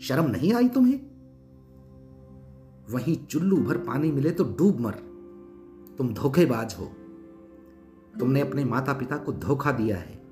शर्म 0.00 0.30
नहीं 0.30 0.52
आई 0.52 0.68
तुम्हें? 0.68 1.15
वहीं 2.90 3.26
चुल्लू 3.26 3.56
भर 3.56 3.78
पानी 3.78 4.12
मिले 4.12 4.30
तो 4.30 4.44
डूब 4.44 4.80
मर। 4.80 4.94
तुम 5.98 6.14
धोखेबाज 6.14 6.76
हो। 6.78 6.84
तुमने 8.18 8.40
अपने 8.40 8.64
माता 8.64 8.92
पिता 8.92 9.16
को 9.16 9.32
धोखा 9.32 9.72
दिया 9.72 9.96
है। 9.96 10.22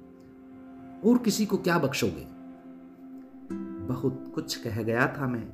और 1.07 1.19
किसी 1.19 1.47
को 1.47 1.57
क्या 1.57 1.79
बख्शोगे? 1.79 2.27
बहुत 3.87 4.33
कुछ 4.35 4.57
कह 4.57 4.83
गया 4.83 5.15
था 5.19 5.27
मैं। 5.27 5.47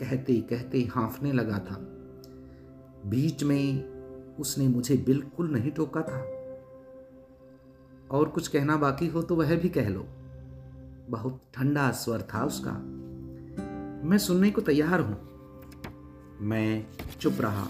कहते 0.00 0.40
कहते 0.40 0.82
हाफने 0.82 1.32
लगा 1.32 1.58
था। 1.58 1.76
बीच 3.08 3.44
में 3.44 3.84
उसने 4.36 4.68
मुझे 4.68 4.96
बिल्कुल 4.96 5.50
नहीं 5.50 5.70
टोका 5.70 6.00
था। 6.00 6.18
और 8.16 8.28
कुछ 8.28 8.48
कहना 8.48 8.76
बाकी 8.76 9.06
हो 9.06 9.22
तो 9.22 9.36
वह 9.36 9.56
भी 9.56 9.68
कह 9.68 9.88
लो। 9.88 10.06
बहुत 11.10 11.40
ठंडा 11.54 11.90
स्वर 11.90 12.22
था 12.34 12.44
उसका। 12.44 12.72
मैं 14.08 14.18
सुनने 14.18 14.50
को 14.50 14.60
तैयार 14.60 15.00
हूँ। 15.00 15.31
मैं 16.42 16.86
चुप 17.20 17.40
रहा। 17.40 17.66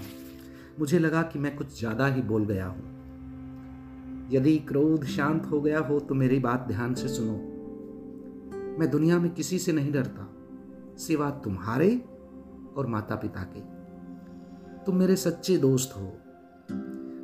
मुझे 0.81 0.99
लगा 0.99 1.23
कि 1.23 1.39
मैं 1.39 1.57
कुछ 1.57 1.79
ज़्यादा 1.79 2.07
ही 2.07 2.23
बोल 2.23 2.45
गया 2.45 2.67
हूँ। 2.67 4.29
यदि 4.33 4.57
क्रोध 4.59 5.05
शांत 5.05 5.47
हो 5.47 5.61
गया 5.61 5.79
हो 5.79 6.01
तो 6.01 6.15
मेरी 6.15 6.39
बात 6.39 6.65
ध्यान 6.69 6.95
से 6.95 7.09
सुनो। 7.09 7.33
मैं 8.79 8.91
दुनिया 8.91 9.19
में 9.19 9.31
किसी 9.35 9.59
से 9.59 9.73
नहीं 9.73 9.93
डरता, 9.93 10.29
सिवा 10.99 11.31
तुम्हारे 11.31 11.91
और 12.77 12.87
माता 12.87 13.17
पिता 13.17 13.43
के। 13.43 13.61
तुम 14.85 14.97
मेरे 14.97 15.17
सच्चे 15.17 15.57
दोस्त 15.57 15.97
हो। 15.97 16.13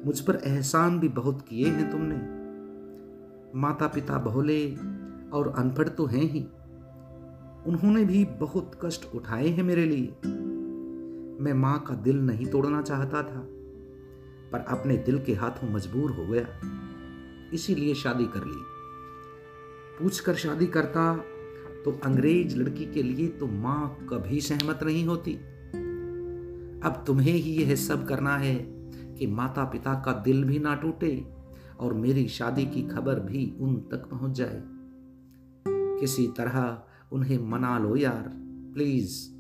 मुझ 0.07 0.21
पर 0.21 0.41
एहसान 0.45 0.99
भी 1.01 1.09
बहुत 1.09 1.45
किए 1.49 1.69
हैं 1.69 1.91
तुमने। 1.91 2.17
माता 3.61 3.87
पिता 3.87 4.19
भोले 4.19 4.75
और 5.33 5.55
अनपढ़ 5.59 5.89
तो 5.89 6.07
हैं 6.07 6.23
ही। 6.23 6.41
उन्होंने 7.67 8.05
भी 8.05 8.25
बहुत 8.25 8.79
कष्ट 8.85 9.15
उठाए 9.15 9.49
हैं 9.49 9.63
मेरे 9.63 9.85
लिए। 9.85 10.07
मैं 11.41 11.53
माँ 11.53 11.79
का 11.81 11.95
दिल 11.95 12.17
नहीं 12.17 12.47
तोड़ना 12.47 12.83
चाहता 12.83 13.23
था, 13.23 13.47
पर 14.53 14.65
अपने 14.69 14.97
दिल 14.97 15.19
के 15.19 15.35
हाथों 15.35 15.71
मजबूर 15.71 16.11
हो 16.11 16.27
गया। 16.27 16.47
इसीलिए 17.55 17.95
शादी 17.95 18.25
कर 18.25 18.45
ली। 18.45 18.63
पूछकर 19.99 20.35
शादी 20.35 20.67
करता 20.67 21.17
तो 21.85 22.01
अंग्रेज़ 22.05 22.57
लड़की 22.57 22.87
के 22.87 23.03
लिए 23.03 23.29
तो 23.29 23.47
माँ 23.47 24.07
कभी 24.11 24.41
सहमत 24.41 24.81
नहीं 24.83 25.05
होती। 25.05 25.35
अब 26.85 27.05
तुम्हें 27.07 27.33
ही 27.33 27.53
यह 27.53 27.75
सब 27.77 28.07
करना 28.07 28.37
है 28.37 28.55
कि 29.15 29.27
माता 29.27 29.65
पिता 29.65 29.95
का 29.95 30.13
दिल 30.13 30.45
भी 30.45 30.59
ना 30.59 30.75
टूटे 30.75 31.27
और 31.81 31.95
मेरी 31.95 32.29
शादी 32.29 32.67
की 32.67 32.83
खबर 32.83 33.21
भी 33.21 33.57
उन 33.61 33.77
तक 33.77 34.09
पहुँच 34.11 34.37
जाए। 34.37 34.63
किसी 36.01 36.27
तरह 36.27 36.83
उन्हें 37.13 37.39
मना 37.49 37.79
लो 37.79 37.97
यार, 37.97 38.25
प्लीज़। 38.75 39.38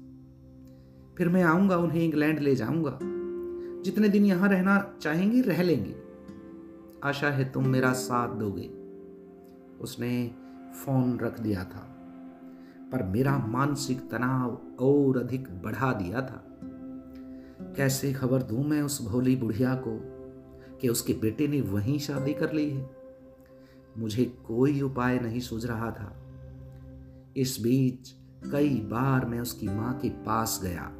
फिर 1.19 1.29
मैं 1.29 1.43
आऊँगा, 1.43 1.77
उन्हें 1.77 2.03
इंग्लैंड 2.03 2.39
ले 2.39 2.57
जाऊँगा। 2.57 2.99
जितने 3.83 4.09
दिन 4.09 4.25
यहाँ 4.25 4.49
रहना 4.49 4.95
चाहेंगी, 5.03 5.41
रह 5.41 5.63
लेंगे। 5.63 5.97
आशा 7.05 7.31
है 7.31 7.53
तुम 7.53 7.67
मेरा 7.67 7.93
साथ 7.93 8.29
दोगे। 8.29 8.71
उसने 9.81 10.31
फ़ोन 10.75 11.19
रख 11.19 11.41
दिया 11.41 11.65
था, 11.65 11.97
पर 12.93 13.03
मेरा 13.03 13.39
मानसिक 13.39 14.01
तनाव 14.11 14.63
और 14.81 15.19
अधिक 15.19 15.63
बढ़ा 15.63 15.93
दिया 15.93 16.21
था। 16.21 16.45
कैसे 17.77 18.13
खबर 18.13 18.43
दूँ 18.43 18.65
मैं 18.65 18.83
उस 18.83 19.09
भोली 19.09 19.37
बुढ़िया 19.37 19.75
को 19.75 20.01
कि 20.77 20.89
उसके 20.89 21.13
बेटे 21.13 21.49
ने 21.49 21.61
वहीं 21.61 21.99
शादी 21.99 22.35
कर 22.35 22.53
ली 22.53 22.71
है? 22.71 22.91
मुझे 23.99 24.25
कोई 24.25 24.81
उपाय 24.81 25.19
नहीं 25.19 25.41
सूझ 25.41 25.67
रहा 25.67 25.91
था। 25.91 26.17
इस 27.37 27.57
बीच 27.61 28.15
कई 28.53 28.81
बार 28.81 29.27
मैं 29.27 29.41
उसकी 29.41 29.67
माँ 29.67 29.99
के 29.99 30.09
पास 30.09 30.61
गया। 30.63 30.93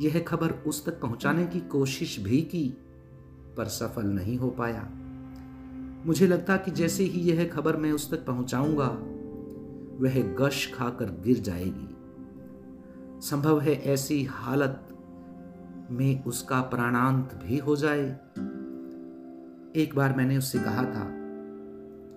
यह 0.00 0.24
खबर 0.28 0.50
उस 0.50 0.86
तक 0.86 1.00
पहुँचाने 1.00 1.46
की 1.46 1.60
कोशिश 1.60 2.20
भी 2.20 2.42
की, 2.42 2.76
पर 3.56 3.64
सफल 3.64 4.06
नहीं 4.06 4.38
हो 4.38 4.50
पाया। 4.50 4.88
मुझे 6.06 6.26
लगता 6.26 6.56
कि 6.56 6.70
जैसे 6.70 7.04
ही 7.04 7.20
यह 7.20 7.48
खबर 7.48 7.76
मैं 7.76 7.92
उस 7.92 8.10
तक 8.10 8.26
पहुंचाऊँगा, 8.26 8.88
वह 10.00 10.34
गश 10.34 10.74
खाकर 10.74 11.04
गिर 11.04 11.38
जाएगी। 11.38 11.88
संभव 13.20 13.60
है 13.60 13.74
ऐसी 13.74 14.24
हालत 14.24 14.88
में 15.90 16.24
उसका 16.24 16.60
प्राणांत 16.60 17.40
भी 17.44 17.58
हो 17.58 17.76
जाए। 17.76 18.20
एक 19.76 19.92
बार 19.94 20.16
मैंने 20.16 20.38
उससे 20.38 20.58
कहा 20.58 20.84
था, 20.84 21.10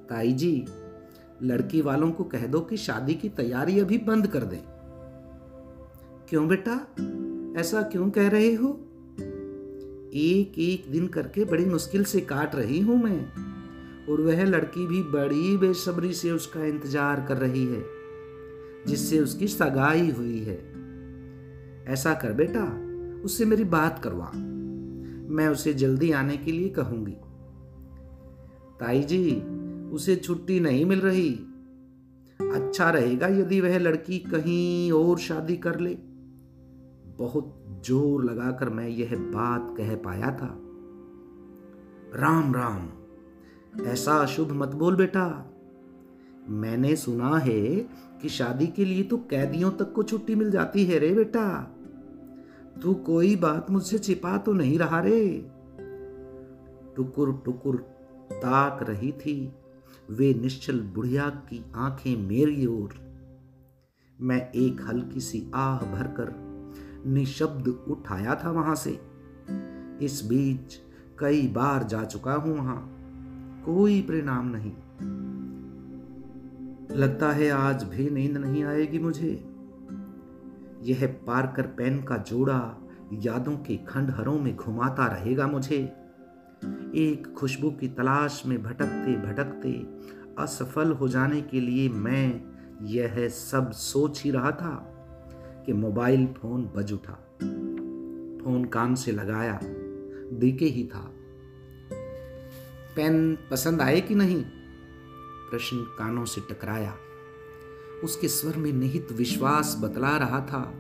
ताई 0.09 0.33
जी, 0.33 0.65
लड़की 1.43 1.81
वालों 1.81 2.11
को 2.11 2.23
कह 2.23 2.47
दो 2.47 2.59
कि 2.59 2.77
शादी 2.77 3.13
की 3.13 3.29
तैयारी 3.29 3.79
अभी 3.79 3.97
बंद 3.97 4.27
कर 4.27 4.43
दें। 4.43 4.61
क्यों 6.29 6.47
बेटा? 6.47 6.85
ऐसा 7.57 7.81
क्यों 7.81 8.09
कह 8.09 8.27
रहे 8.29 8.53
हो? 8.53 8.69
एक 10.13 10.59
एक 10.59 10.91
दिन 10.91 11.07
करके 11.07 11.45
बड़ी 11.45 11.65
मुश्किल 11.65 12.03
से 12.03 12.21
काट 12.21 12.55
रही 12.55 12.79
हूँ 12.79 13.03
मैं। 13.03 13.49
और 14.07 14.21
वह 14.21 14.43
लड़की 14.43 14.87
भी 14.87 15.03
बड़ी 15.03 15.57
बेसब्री 15.57 16.13
से 16.13 16.31
उसका 16.31 16.65
इंतज़ार 16.65 17.25
कर 17.27 17.37
रही 17.37 17.65
है, 17.65 17.83
जिससे 18.87 19.19
उसकी 19.19 19.47
सगाई 19.47 20.09
हुई 20.09 20.39
है। 20.39 20.57
ऐसा 21.87 22.13
कर 22.13 22.33
बेटा, 22.33 22.65
उससे 23.23 23.45
मेरी 23.45 23.63
बात 23.63 24.01
करवा। 24.03 24.31
मैं 25.35 25.47
उसे 25.47 25.73
जल्दी 25.73 26.11
आने 26.11 26.37
के 26.37 26.51
लिए 26.51 26.69
कहूँगी। 26.69 27.15
ताई 28.79 29.03
जी, 29.03 29.41
उसे 29.89 30.15
छुट्टी 30.15 30.59
नहीं 30.59 30.85
मिल 30.85 30.99
रही। 30.99 31.29
अच्छा 32.51 32.89
रहेगा 32.89 33.27
यदि 33.27 33.61
वह 33.61 33.77
लड़की 33.77 34.19
कहीं 34.19 34.91
और 34.91 35.19
शादी 35.19 35.57
कर 35.57 35.79
ले। 35.79 36.08
बहुत 37.19 37.53
ज़ोर 37.85 38.23
लगाकर 38.25 38.69
मैं 38.69 38.87
यह 38.87 39.15
बात 39.15 39.73
कह 39.77 39.95
पाया 39.95 40.31
था। 40.31 40.57
राम 42.15 42.55
राम, 42.55 42.89
ऐसा 43.85 44.13
अशुभ 44.13 44.51
मत 44.51 44.75
बोल 44.75 44.95
बेटा। 44.95 45.55
मैंने 46.49 46.95
सुना 46.95 47.37
है 47.37 47.61
कि 48.21 48.29
शादी 48.29 48.67
के 48.67 48.85
लिए 48.85 49.03
तो 49.03 49.17
कैदियों 49.17 49.71
तक 49.71 49.93
को 49.93 50.03
छुट्टी 50.03 50.35
मिल 50.35 50.51
जाती 50.51 50.85
है 50.85 50.99
रे 50.99 51.13
बेटा। 51.13 51.75
तू 52.81 52.93
कोई 52.93 53.35
बात 53.35 53.71
मुझसे 53.71 53.99
छिपा 53.99 54.37
तो 54.37 54.53
नहीं 54.53 54.79
रहा 54.79 54.99
रे। 54.99 55.45
टुकुर 56.95 57.41
टुकुर 57.45 57.75
ताक 58.33 58.83
रही 58.83 59.11
थी। 59.11 59.53
वे 60.09 60.33
निश्चल 60.33 60.79
बुढ़िया 60.79 61.29
की 61.29 61.63
आँखें 61.75 62.15
मेरी 62.17 62.65
ओर। 62.65 62.93
मैं 64.21 64.51
एक 64.51 64.81
हल्की 64.81 65.19
सी 65.19 65.51
आह 65.55 65.79
भरकर 65.95 66.48
निशब्द 67.07 67.67
उठाया 67.67 68.35
था 68.35 68.51
वहाँ 68.51 68.75
से। 68.75 69.01
इस 70.01 70.21
बीच 70.25 70.79
कई 71.19 71.47
बार 71.47 71.83
जा 71.83 72.03
चुका 72.03 72.33
हूँ 72.33 72.57
वहाँ। 72.57 72.95
कोई 73.65 74.01
परिणाम 74.01 74.47
नहीं। 74.55 74.71
लगता 76.97 77.31
है 77.31 77.49
आज 77.49 77.83
भी 77.83 78.09
नींद 78.09 78.37
नहीं 78.37 78.63
आएगी 78.63 78.99
मुझे। 78.99 79.45
यह 80.83 81.19
पारकर 81.27 81.61
पेन 81.61 82.03
का 82.03 82.17
जोड़ा 82.17 82.87
यादों 83.13 83.57
के 83.57 83.77
खंडहरों 83.77 84.39
में 84.39 84.55
घुमाता 84.55 85.05
रहेगा 85.05 85.47
मुझे। 85.47 85.93
एक 86.95 87.35
खुशबू 87.37 87.71
की 87.71 87.87
तलाश 87.87 88.43
में 88.45 88.63
भटकते 88.63 89.15
भटकते 89.15 89.71
असफल 90.43 90.91
हो 90.91 91.07
जाने 91.07 91.41
के 91.41 91.59
लिए 91.59 91.89
मैं 91.89 92.41
यह 92.85 93.29
सब 93.29 93.71
सोच 93.71 94.23
ही 94.23 94.31
रहा 94.31 94.51
था। 94.51 94.98
कि 95.69 95.73
मोबाइल 95.73 96.27
फ़ोन 96.27 96.69
बज 96.75 96.93
उठा। 96.93 97.13
फ़ोन 98.43 98.69
कान 98.73 98.95
से 98.95 99.11
लगाया 99.11 99.59
डीके 100.39 100.65
ही 100.65 100.83
था। 100.83 101.13
पेन 102.95 103.37
पसंद 103.51 103.81
आए 103.81 104.01
कि 104.01 104.15
नहीं? 104.15 104.43
प्रश्न 105.49 105.77
कानों 105.77 106.25
से 106.25 106.41
टकराया। 106.41 106.95
उसके 108.03 108.27
स्वर 108.27 108.57
में 108.57 108.73
निहित 108.73 109.07
विश्वास 109.11 109.77
बतला 109.81 110.17
रहा 110.17 110.39
था 110.39 110.73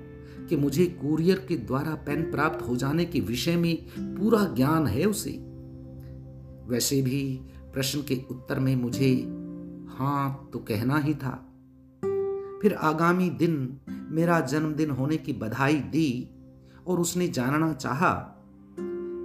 कि 0.49 0.55
मुझे 0.55 0.85
कुरियर 0.85 1.45
के 1.49 1.57
द्वारा 1.57 1.95
पेन 1.95 2.31
प्राप्त 2.31 2.67
हो 2.67 2.75
जाने 2.75 3.05
के 3.05 3.19
विषय 3.19 3.55
में 3.55 3.87
पूरा 3.99 4.43
ज्ञान 4.45 4.87
है 4.87 5.05
उसे। 5.05 5.31
वैसे 6.67 7.01
भी 7.01 7.41
प्रश्न 7.73 8.01
के 8.01 8.21
उत्तर 8.31 8.59
में 8.59 8.75
मुझे, 8.75 9.15
हाँ 9.97 10.49
तो 10.53 10.59
कहना 10.59 10.97
ही 10.97 11.13
था। 11.13 11.48
फिर 12.61 12.73
आगामी 12.73 13.29
दिन 13.29 13.79
मेरा 13.89 14.39
जन्मदिन 14.39 14.89
होने 14.89 15.17
की 15.17 15.33
बधाई 15.33 15.75
दी 15.75 16.29
और 16.87 16.99
उसने 16.99 17.27
जानना 17.27 17.73
चाहा 17.73 18.35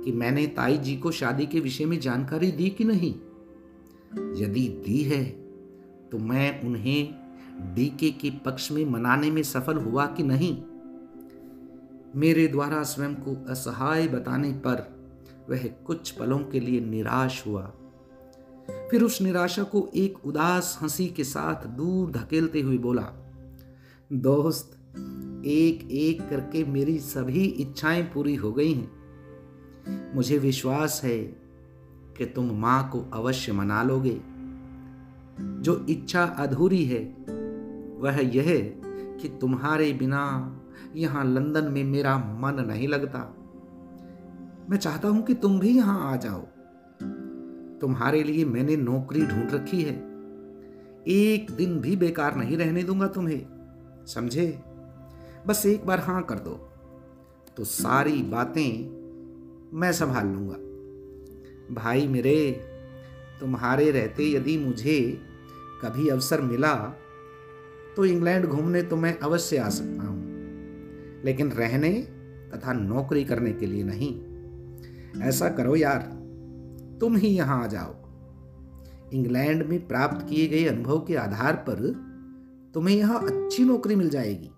कि 0.04 0.12
मैंने 0.12 0.46
ताई 0.46 0.78
जी 0.78 0.96
को 0.96 1.10
शादी 1.10 1.46
के 1.46 1.60
विषय 1.60 1.84
में 1.84 2.00
जानकारी 2.00 2.52
दी 2.52 2.70
कि 2.70 2.84
नहीं। 2.84 3.14
यदि 4.42 4.68
दी 4.68 5.02
है 5.02 5.24
तो 6.12 6.18
मैं 6.18 6.62
उन्हें 6.62 7.14
डीके 7.74 8.10
के 8.10 8.30
पक्ष 8.30 8.72
में 8.72 8.84
मनाने 8.84 9.30
में 9.30 9.42
सफल 9.42 9.76
हुआ 9.76 10.06
कि 10.06 10.22
नहीं? 10.22 10.62
मेरे 12.16 12.48
द्वारा 12.48 12.82
स्वयं 12.82 13.14
को 13.14 13.46
असहाय 13.48 14.08
बताने 14.08 14.52
पर 14.52 14.94
वह 15.50 15.66
कुछ 15.86 16.10
पलों 16.10 16.38
के 16.38 16.60
लिए 16.60 16.80
निराश 16.80 17.46
हुआ। 17.46 17.72
फिर 18.70 19.02
उस 19.02 19.22
निराशा 19.22 19.62
को 19.62 19.90
एक 19.94 20.26
उदास 20.26 20.78
हँसी 20.82 21.06
के 21.06 21.24
साथ 21.24 21.66
दूर 21.66 22.10
धकेलते 22.10 22.60
हुए 22.60 22.78
बोला 22.78 23.12
दोस्त, 24.14 24.72
एक 25.46 25.90
एक 25.90 26.29
करके 26.29 26.64
मेरी 26.64 26.98
सभी 26.98 27.44
इच्छाएँ 27.44 28.03
पूरी 28.03 28.35
हो 28.35 28.53
गई 28.53 28.72
हैं। 28.72 28.92
मुझे 30.14 30.38
विश्वास 30.38 31.00
है 31.05 31.18
कि 32.18 32.27
तुम 32.27 32.50
माँ 32.50 32.90
को 32.90 33.00
अवश्य 33.00 33.53
मना 33.53 33.83
लोगे। 33.83 34.20
जो 35.40 35.87
इच्छा 35.90 36.22
अधूरी 36.24 36.85
है, 36.85 37.05
वह 37.98 38.20
यह 38.37 38.72
कि 39.20 39.38
तुम्हारे 39.40 39.92
बिना 39.92 40.50
यहाँ 40.96 41.24
लंदन 41.24 41.64
में 41.64 41.85
मेरा 41.85 42.18
मन 42.18 42.64
नहीं 42.68 42.88
लगता। 42.88 43.37
मैं 44.70 44.77
चाहता 44.77 45.09
हूँ 45.09 45.22
कि 45.22 45.35
तुम 45.35 45.61
भी 45.61 45.77
यहाँ 45.77 46.12
आ 46.12 46.16
जाओ। 46.16 46.40
तुम्हारे 47.79 48.22
लिए 48.22 48.44
मैंने 48.44 48.77
नौकरी 48.77 49.27
ढूंढ 49.27 49.50
रखी 49.50 49.83
है। 49.83 49.94
एक 51.09 51.46
दिन 51.50 51.81
भी 51.81 51.96
बेकार 51.96 52.37
नहीं 52.37 52.57
रहने 52.57 52.83
दूँगा 52.83 53.09
तुम्हें। 53.09 53.53
समझे? 54.06 54.60
बस 55.46 55.66
एक 55.66 55.86
बार 55.86 56.00
हाँ 56.00 56.22
कर 56.22 56.34
दो। 56.34 56.68
तो 57.56 57.64
सारी 57.64 58.22
बातें 58.22 58.88
मैं 59.72 59.92
संभाल 59.92 60.26
लूँगा। 60.26 60.54
भाई 61.74 62.08
मेरे, 62.08 62.52
तुम्हारे 63.40 63.90
रहते 63.90 64.30
यदि 64.30 64.58
मुझे 64.58 65.18
कभी 65.82 66.08
अवसर 66.08 66.40
मिला 66.40 66.74
तो 67.96 68.04
इंग्लैंड 68.04 68.46
घूमने 68.46 68.82
तो 68.82 68.96
मैं 68.96 69.18
अवश्य 69.18 69.56
आ 69.56 69.68
सकता 69.68 70.02
हूँ। 70.02 70.24
लेकिन 71.24 71.50
रहने 71.50 71.92
तथा 72.54 72.72
नौकरी 72.72 73.24
करने 73.24 73.52
के 73.52 73.66
लिए 73.66 73.84
नहीं। 73.84 74.34
ऐसा 75.22 75.48
करो 75.48 75.76
यार, 75.76 75.98
तुम 77.00 77.16
ही 77.16 77.28
यहाँ 77.28 77.64
आ 77.64 77.66
जाओ। 77.66 77.94
इंग्लैंड 79.12 79.62
में 79.62 79.88
प्राप्त 79.88 80.28
किए 80.28 80.46
गए 80.46 80.64
अनुभव 80.64 80.98
के 80.98 81.16
आधार 81.16 81.54
पर 81.54 82.13
तुम्हें 82.74 82.96
यहाँ 82.96 83.18
अच्छी 83.26 83.64
नौकरी 83.64 83.96
मिल 83.96 84.08
जाएगी। 84.08 84.50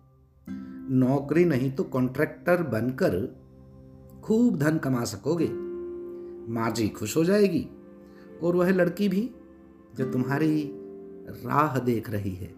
नौकरी 0.97 1.45
नहीं 1.45 1.71
तो 1.71 1.85
कॉन्ट्रैक्टर 1.85 2.63
बनकर 2.63 3.17
खूब 4.25 4.57
धन 4.59 4.79
कमा 4.79 5.05
सकोगे। 5.05 5.49
माँ 6.53 6.71
जी 6.71 6.89
खुश 6.89 7.17
हो 7.17 7.25
जाएगी 7.25 7.67
और 8.43 8.57
वह 8.57 8.71
लड़की 8.71 9.09
भी 9.09 9.31
जो 9.97 10.11
तुम्हारी 10.13 10.71
राह 11.45 11.79
देख 11.79 12.11
रही 12.11 12.35
है। 12.35 12.55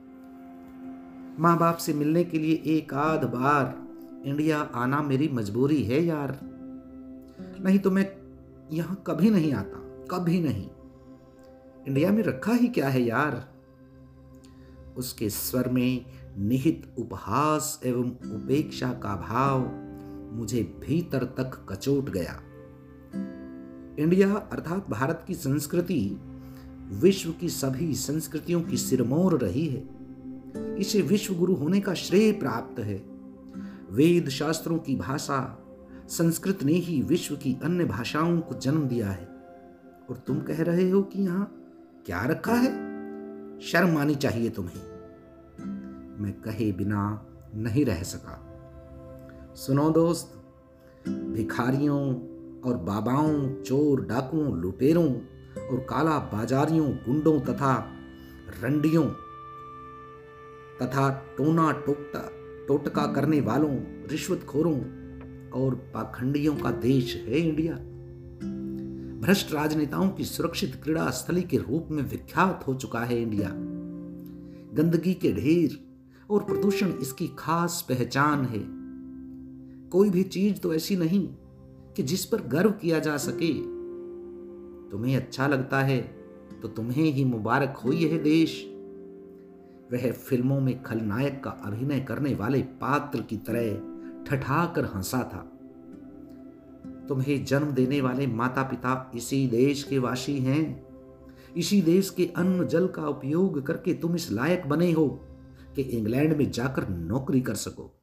माँ 1.38 1.56
बाप 1.58 1.76
से 1.76 1.94
मिलने 1.94 2.24
के 2.24 2.38
लिए 2.38 2.62
एक 2.76 2.94
आध 2.94 3.24
बार 3.24 3.74
इंडिया 4.26 4.58
आना 4.74 5.02
मेरी 5.02 5.28
मजबूरी 5.28 5.82
है 5.82 6.04
यार। 6.04 6.38
नहीं 7.60 7.78
तो 7.78 7.90
मैं 7.90 8.10
यहाँ 8.72 9.02
कभी 9.06 9.30
नहीं 9.30 9.52
आता, 9.52 9.78
कभी 10.10 10.40
नहीं। 10.40 10.68
इंडिया 11.86 12.10
में 12.12 12.22
रखा 12.22 12.52
ही 12.52 12.68
क्या 12.68 12.88
है 12.88 13.02
यार? 13.02 13.57
उसके 14.98 15.30
स्वर 15.30 15.68
में 15.68 16.04
निहित 16.38 16.94
उपहास 16.98 17.80
एवं 17.84 18.10
उपेक्षा 18.10 18.92
का 18.92 19.16
भाव 19.16 19.88
मुझे 20.36 20.62
भीतर 20.62 21.24
तक 21.24 21.66
कचोट 21.68 22.10
गया। 22.10 22.40
इंडिया 23.98 24.34
अर्थात 24.34 24.90
भारत 24.90 25.24
की 25.26 25.34
संस्कृति 25.34 26.20
विश्व 26.92 27.30
की 27.32 27.48
सभी 27.48 27.94
संस्कृतियों 27.94 28.62
की 28.62 28.76
सिरमौर 28.76 29.40
रही 29.40 29.66
है। 29.66 29.88
इसे 30.78 31.02
विश्व 31.02 31.34
गुरु 31.34 31.54
होने 31.54 31.80
का 31.80 31.94
श्रेय 31.94 32.32
प्राप्त 32.32 32.80
है। 32.80 32.96
वेद 33.90 34.28
शास्त्रों 34.28 34.78
की 34.78 34.96
भाषा, 34.96 35.66
संस्कृत 36.08 36.62
ने 36.62 36.72
ही 36.72 37.02
विश्व 37.02 37.36
की 37.36 37.56
अन्य 37.62 37.84
भाषाओं 37.84 38.40
को 38.40 38.54
जन्म 38.58 38.88
दिया 38.88 39.10
है। 39.10 39.28
और 40.10 40.16
तुम 40.26 40.40
कह 40.40 40.62
रहे 40.62 40.90
हो 40.90 41.02
कि 41.02 41.22
यहाँ 41.22 41.64
क्या 42.06 42.24
रखा 42.24 42.54
है? 42.54 42.88
शर्म 43.60 43.98
आनी 43.98 44.14
चाहिए 44.14 44.50
तुम्हें। 44.50 44.87
मैं 46.18 46.32
कहे 46.32 46.72
बिना 46.72 47.26
नहीं 47.54 47.84
रह 47.84 48.02
सका। 48.02 48.44
सुनो 49.54 49.90
दोस्त, 49.90 50.44
भिखारियों 51.08 52.14
और 52.60 52.76
बाबाओं, 52.76 53.62
चोर 53.62 54.00
डाकुओं, 54.00 54.56
लुटेरों 54.56 55.14
और 55.68 55.86
काला 55.90 56.18
बाजारियों, 56.18 56.90
गुंडों 56.90 57.40
तथा 57.40 57.94
रंडियों 58.62 59.04
तथा 60.82 61.10
टोना 61.10 61.72
टोकता, 61.72 62.30
टोटका 62.68 63.06
करने 63.06 63.40
वालों, 63.40 63.76
रिश्वतखोरों 64.08 64.80
और 65.50 65.74
पाखंडियों 65.74 66.56
का 66.56 66.70
देश 66.70 67.24
है 67.28 67.38
इंडिया। 67.38 67.74
भ्रष्ट 69.20 69.52
राजनेताओं 69.52 70.08
की 70.08 70.24
सुरक्षित 70.24 70.80
क्रीड़ा 70.82 71.10
स्थली 71.10 71.42
के 71.42 71.56
रूप 71.56 71.88
में 71.90 72.02
विख्यात 72.02 72.64
हो 72.68 72.74
चुका 72.74 73.00
है 73.00 73.22
इंडिया। 73.22 73.48
गंदगी 74.74 75.14
के 75.14 75.32
ढेर 75.32 75.87
और 76.30 76.44
प्रदूषण 76.44 76.92
इसकी 76.92 77.26
खास 77.38 77.86
पहचान 77.88 78.44
है। 78.44 78.60
कोई 79.90 80.10
भी 80.10 80.22
चीज़ 80.22 80.60
तो 80.60 80.74
ऐसी 80.74 80.96
नहीं 80.96 81.26
कि 81.96 82.02
जिस 82.02 82.24
पर 82.24 82.42
गर्व 82.42 82.70
किया 82.70 82.98
जा 82.98 83.16
सके। 83.16 83.52
तुम्हें 84.90 85.16
अच्छा 85.16 85.46
लगता 85.46 85.80
है 85.80 86.00
तो 86.62 86.68
तुम्हें 86.68 87.04
ही 87.04 87.24
मुबारक 87.24 87.76
हो 87.76 87.92
यह 87.92 88.18
देश। 88.22 88.70
वह 89.92 90.10
फ़िल्मों 90.12 90.60
में 90.60 90.82
खलनायक 90.82 91.44
का 91.44 91.50
अभिनय 91.50 92.00
करने 92.00 92.34
वाले 92.34 92.62
पात्र 92.62 93.20
की 93.20 93.36
तरह 93.36 94.24
ठठाकर 94.24 94.84
हंसा 94.84 95.18
था। 95.18 95.52
तुम्हें 97.08 97.44
जन्म 97.44 97.70
देने 97.70 98.00
वाले 98.00 98.26
माता 98.26 98.62
पिता 98.62 99.12
इसी 99.14 99.46
देश 99.46 99.82
के 99.82 99.98
वासी 99.98 100.38
हैं। 100.38 100.86
इसी 101.56 101.82
देश 101.82 102.10
के 102.10 102.26
अन्न 102.36 102.66
जल 102.66 102.86
का 102.86 103.08
उपयोग 103.08 103.66
करके 103.66 103.94
तुम 103.94 104.14
इस 104.14 104.30
लायक 104.32 104.66
बने 104.66 104.92
हो। 104.92 105.27
कि 105.76 105.82
इंग्लैंड 105.82 106.36
में 106.36 106.50
जाकर 106.50 106.88
नौकरी 106.88 107.40
कर 107.40 107.54
सको। 107.54 107.94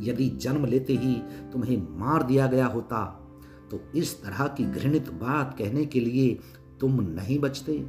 यदि 0.00 0.28
जन्म 0.28 0.64
लेते 0.64 0.96
ही 0.96 1.14
तुम्हें 1.52 1.76
मार 1.98 2.22
दिया 2.22 2.46
गया 2.46 2.66
होता 2.66 3.04
तो 3.70 3.80
इस 3.94 4.22
तरह 4.22 4.46
की 4.48 4.64
घृणित 4.64 5.10
बात 5.12 5.54
कहने 5.58 5.84
के 5.86 6.00
लिए 6.00 6.38
तुम 6.80 7.00
नहीं 7.00 7.38
बचते। 7.38 7.84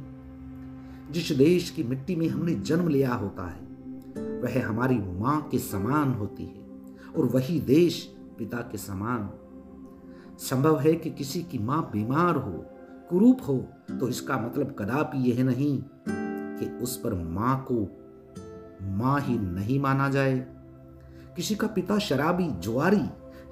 जिस 1.10 1.32
देश 1.32 1.70
की 1.70 1.82
मिट्टी 1.82 2.16
में 2.16 2.28
हमने 2.28 2.54
जन्म 2.54 2.88
लिया 2.88 3.14
होता 3.14 3.46
है, 3.46 3.64
वह 4.42 4.66
हमारी 4.66 4.98
माँ 5.20 5.40
के 5.42 5.58
समान 5.58 6.12
होती 6.14 6.44
है 6.44 6.64
और 7.16 7.26
वही 7.26 7.60
देश 7.60 8.04
पिता 8.38 8.58
के 8.62 8.78
समान। 8.78 9.28
संभव 10.38 10.78
है 10.78 10.94
कि 10.94 11.10
किसी 11.10 11.42
की 11.42 11.58
माँ 11.58 11.82
बीमार 11.92 12.36
हो, 12.36 12.64
कुरूप 13.10 13.40
हो 13.48 13.56
तो 13.90 14.08
इसका 14.08 14.36
मतलब 14.38 14.74
कदापि 14.78 15.18
यह 15.30 15.44
नहीं 15.44 15.78
कि 16.08 16.66
उस 16.82 16.96
पर 16.96 17.14
माँ 17.14 17.64
को 17.68 17.84
माँ 18.82 19.20
ही 19.20 19.38
नहीं 19.38 19.80
माना 19.80 20.08
जाए। 20.08 20.46
किसी 21.36 21.54
का 21.54 21.66
पिता 21.66 21.98
शराबी, 21.98 22.48
जुआरी 22.48 23.02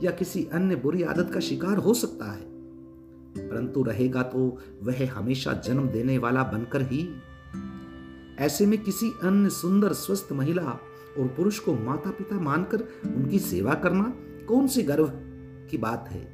या 0.06 0.10
किसी 0.10 0.48
अन्य 0.52 0.76
बुरी 0.76 1.02
आदत 1.02 1.30
का 1.34 1.40
शिकार 1.40 1.76
हो 1.76 1.94
सकता 1.94 2.32
है। 2.32 2.54
परंतु 3.38 3.82
रहेगा 3.82 4.22
तो 4.22 4.58
वह 4.82 5.12
हमेशा 5.12 5.52
जन्म 5.52 5.88
देने 5.88 6.18
वाला 6.18 6.42
बनकर 6.42 6.82
ही। 6.82 7.08
ऐसे 8.38 8.66
में 8.66 8.82
किसी 8.82 9.12
अन्य 9.22 9.50
सुंदर, 9.50 9.92
स्वस्थ 9.92 10.28
महिला 10.32 10.62
और 11.18 11.26
पुरुष 11.26 11.58
को 11.58 11.74
माता 11.74 12.10
पिता 12.10 12.40
मानकर 12.40 12.80
उनकी 13.16 13.38
सेवा 13.38 13.74
करना 13.74 14.14
कौन 14.48 14.66
सी 14.66 14.82
गर्व 14.82 15.10
की 15.70 15.78
बात 15.78 16.08
है? 16.08 16.24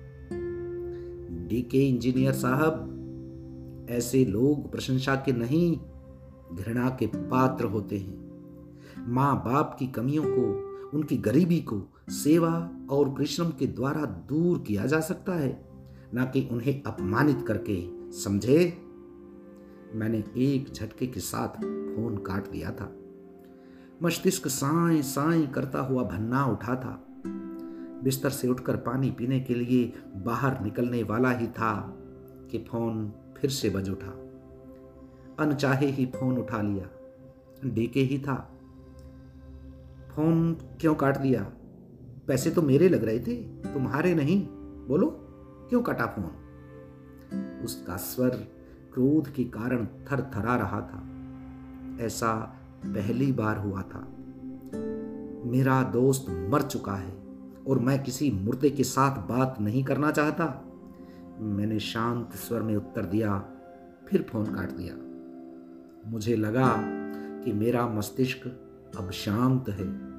डीके 1.49 1.89
इंजीनियर 1.89 2.33
साहब, 2.33 2.97
ऐसे 3.91 4.25
लोग 4.25 4.73
प्रशंसा 4.73 5.15
के 5.15 5.33
नहीं, 5.33 5.81
घृणा 6.57 6.89
के 6.89 7.07
पात्र 7.07 7.65
होते 7.65 7.99
हैं। 7.99 8.30
माँ 8.99 9.37
बाप 9.37 9.77
की 9.79 9.87
कमियों 9.87 10.25
को, 10.27 10.71
उनकी 10.97 11.17
गरीबी 11.17 11.61
को 11.61 11.83
सेवा 12.09 12.71
और 12.91 13.09
परिश्रम 13.09 13.51
के 13.51 13.67
द्वारा 13.67 14.05
दूर 14.05 14.59
किया 14.59 14.87
जा 14.87 15.01
सकता 15.01 15.33
है, 15.33 15.71
ना 16.15 16.25
कि 16.25 16.49
उन्हें 16.53 16.83
अपमानित 16.83 17.45
करके, 17.49 17.89
समझे? 18.13 18.79
मैंने 19.95 20.25
एक 20.37 20.73
झटके 20.75 21.07
के 21.07 21.21
साथ 21.21 21.49
फ़ोन 21.97 22.23
काट 22.27 22.51
दिया 22.51 22.71
था। 22.71 22.97
मस्तिष्क 24.03 24.49
साए 24.49 25.03
साए 25.03 25.47
करता 25.47 25.81
हुआ 25.81 26.03
भन्ना 26.03 26.47
उठा 26.47 26.77
था। 26.77 27.07
बिस्तर 28.05 28.31
से 28.31 28.49
उठकर 28.49 28.77
पानी 28.77 29.11
पीने 29.11 29.41
के 29.41 29.55
लिए 29.55 29.93
बाहर 30.17 30.65
निकलने 30.65 31.03
वाला 31.03 31.31
ही 31.31 31.47
था 31.47 31.97
कि 32.51 32.59
फ़ोन 32.59 33.13
फिर 33.37 33.51
से 33.51 33.71
बज 33.71 33.91
उठा। 33.91 34.27
अनचाहे 35.39 35.87
ही 35.87 36.07
फ़ोन 36.07 36.39
उठा 36.39 36.63
लिया। 36.63 36.89
डीके 37.65 38.01
ही 38.01 38.19
था। 38.19 38.50
फ़ोन 40.17 40.55
क्यों 40.55 40.95
काट 40.95 41.19
दिया? 41.19 41.43
पैसे 42.29 42.51
तो 42.51 42.63
मेरे 42.63 42.89
लग 42.89 43.05
रहे 43.05 43.19
थे, 43.19 43.37
तुम्हारे 43.75 44.15
नहीं। 44.15 44.47
बोलो, 44.89 45.07
क्यों 45.69 45.83
काटा 45.83 46.07
फ़ोन? 46.07 46.31
उसका 47.65 47.97
स्वर 47.97 48.29
क्रोध 48.95 49.33
के 49.33 49.45
कारण 49.45 49.87
थर 49.87 50.21
थरा 50.21 50.57
रहा 50.57 50.81
था। 50.81 51.07
ऐसा 52.05 52.35
पहली 52.87 53.33
बार 53.33 53.59
हुआ 53.59 53.83
था। 53.83 54.09
मेरा 55.45 55.83
दोस्त 55.83 56.27
मर 56.31 56.63
चुका 56.63 56.93
है 56.93 57.23
और 57.69 57.79
मैं 57.79 58.03
किसी 58.03 58.31
मुर्दे 58.31 58.71
के 58.71 58.85
साथ 58.85 59.29
बात 59.29 59.57
नहीं 59.61 59.85
करना 59.85 60.11
चाहता। 60.11 60.65
मैंने 61.41 61.81
शांत 61.81 62.31
स्वर 62.33 62.63
में 62.63 62.77
उत्तर 62.77 63.03
दिया, 63.03 63.39
फिर 64.07 64.23
फ़ोन 64.23 64.45
काट 64.45 64.71
दिया। 64.71 64.95
मुझे 66.11 66.37
लगा 66.37 66.77
कि 67.45 67.53
मेरा 67.53 67.89
मस्तिष्क 67.89 68.67
अब 68.97 69.11
शांत 69.11 69.69
है। 69.69 70.11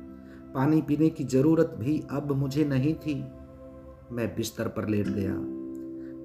पानी 0.53 0.81
पीने 0.81 1.09
की 1.09 1.23
ज़रूरत 1.23 1.75
भी 1.79 2.03
अब 2.11 2.31
मुझे 2.31 2.65
नहीं 2.65 2.95
थी। 2.95 3.15
मैं 4.11 4.35
बिस्तर 4.35 4.67
पर 4.67 4.87
लेट 4.89 5.07
गया। 5.07 5.33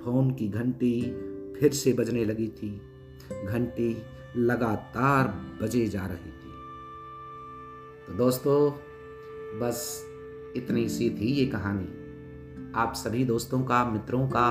फ़ोन 0.04 0.34
की 0.34 0.48
घंटी 0.48 1.02
फिर 1.60 1.72
से 1.72 1.92
बजने 1.92 2.24
लगी 2.24 2.48
थी। 2.48 2.80
घंटी 3.46 4.02
लगातार 4.36 5.40
बजे 5.62 5.86
जा 5.86 6.06
रही 6.06 6.30
थी। 6.30 6.52
तो 8.06 8.14
दोस्तों, 8.14 8.70
बस 9.60 10.04
इतनी 10.56 10.88
सी 10.88 11.10
थी 11.10 11.32
ये 11.32 11.46
कहानी। 11.46 12.06
आप 12.72 12.92
सभी 12.94 13.24
दोस्तों 13.24 13.64
का, 13.64 13.90
मित्रों 13.90 14.28
का 14.28 14.46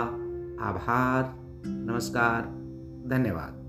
आभार, 0.63 1.35
नमस्कार, 1.67 2.41
धन्यवाद। 3.09 3.64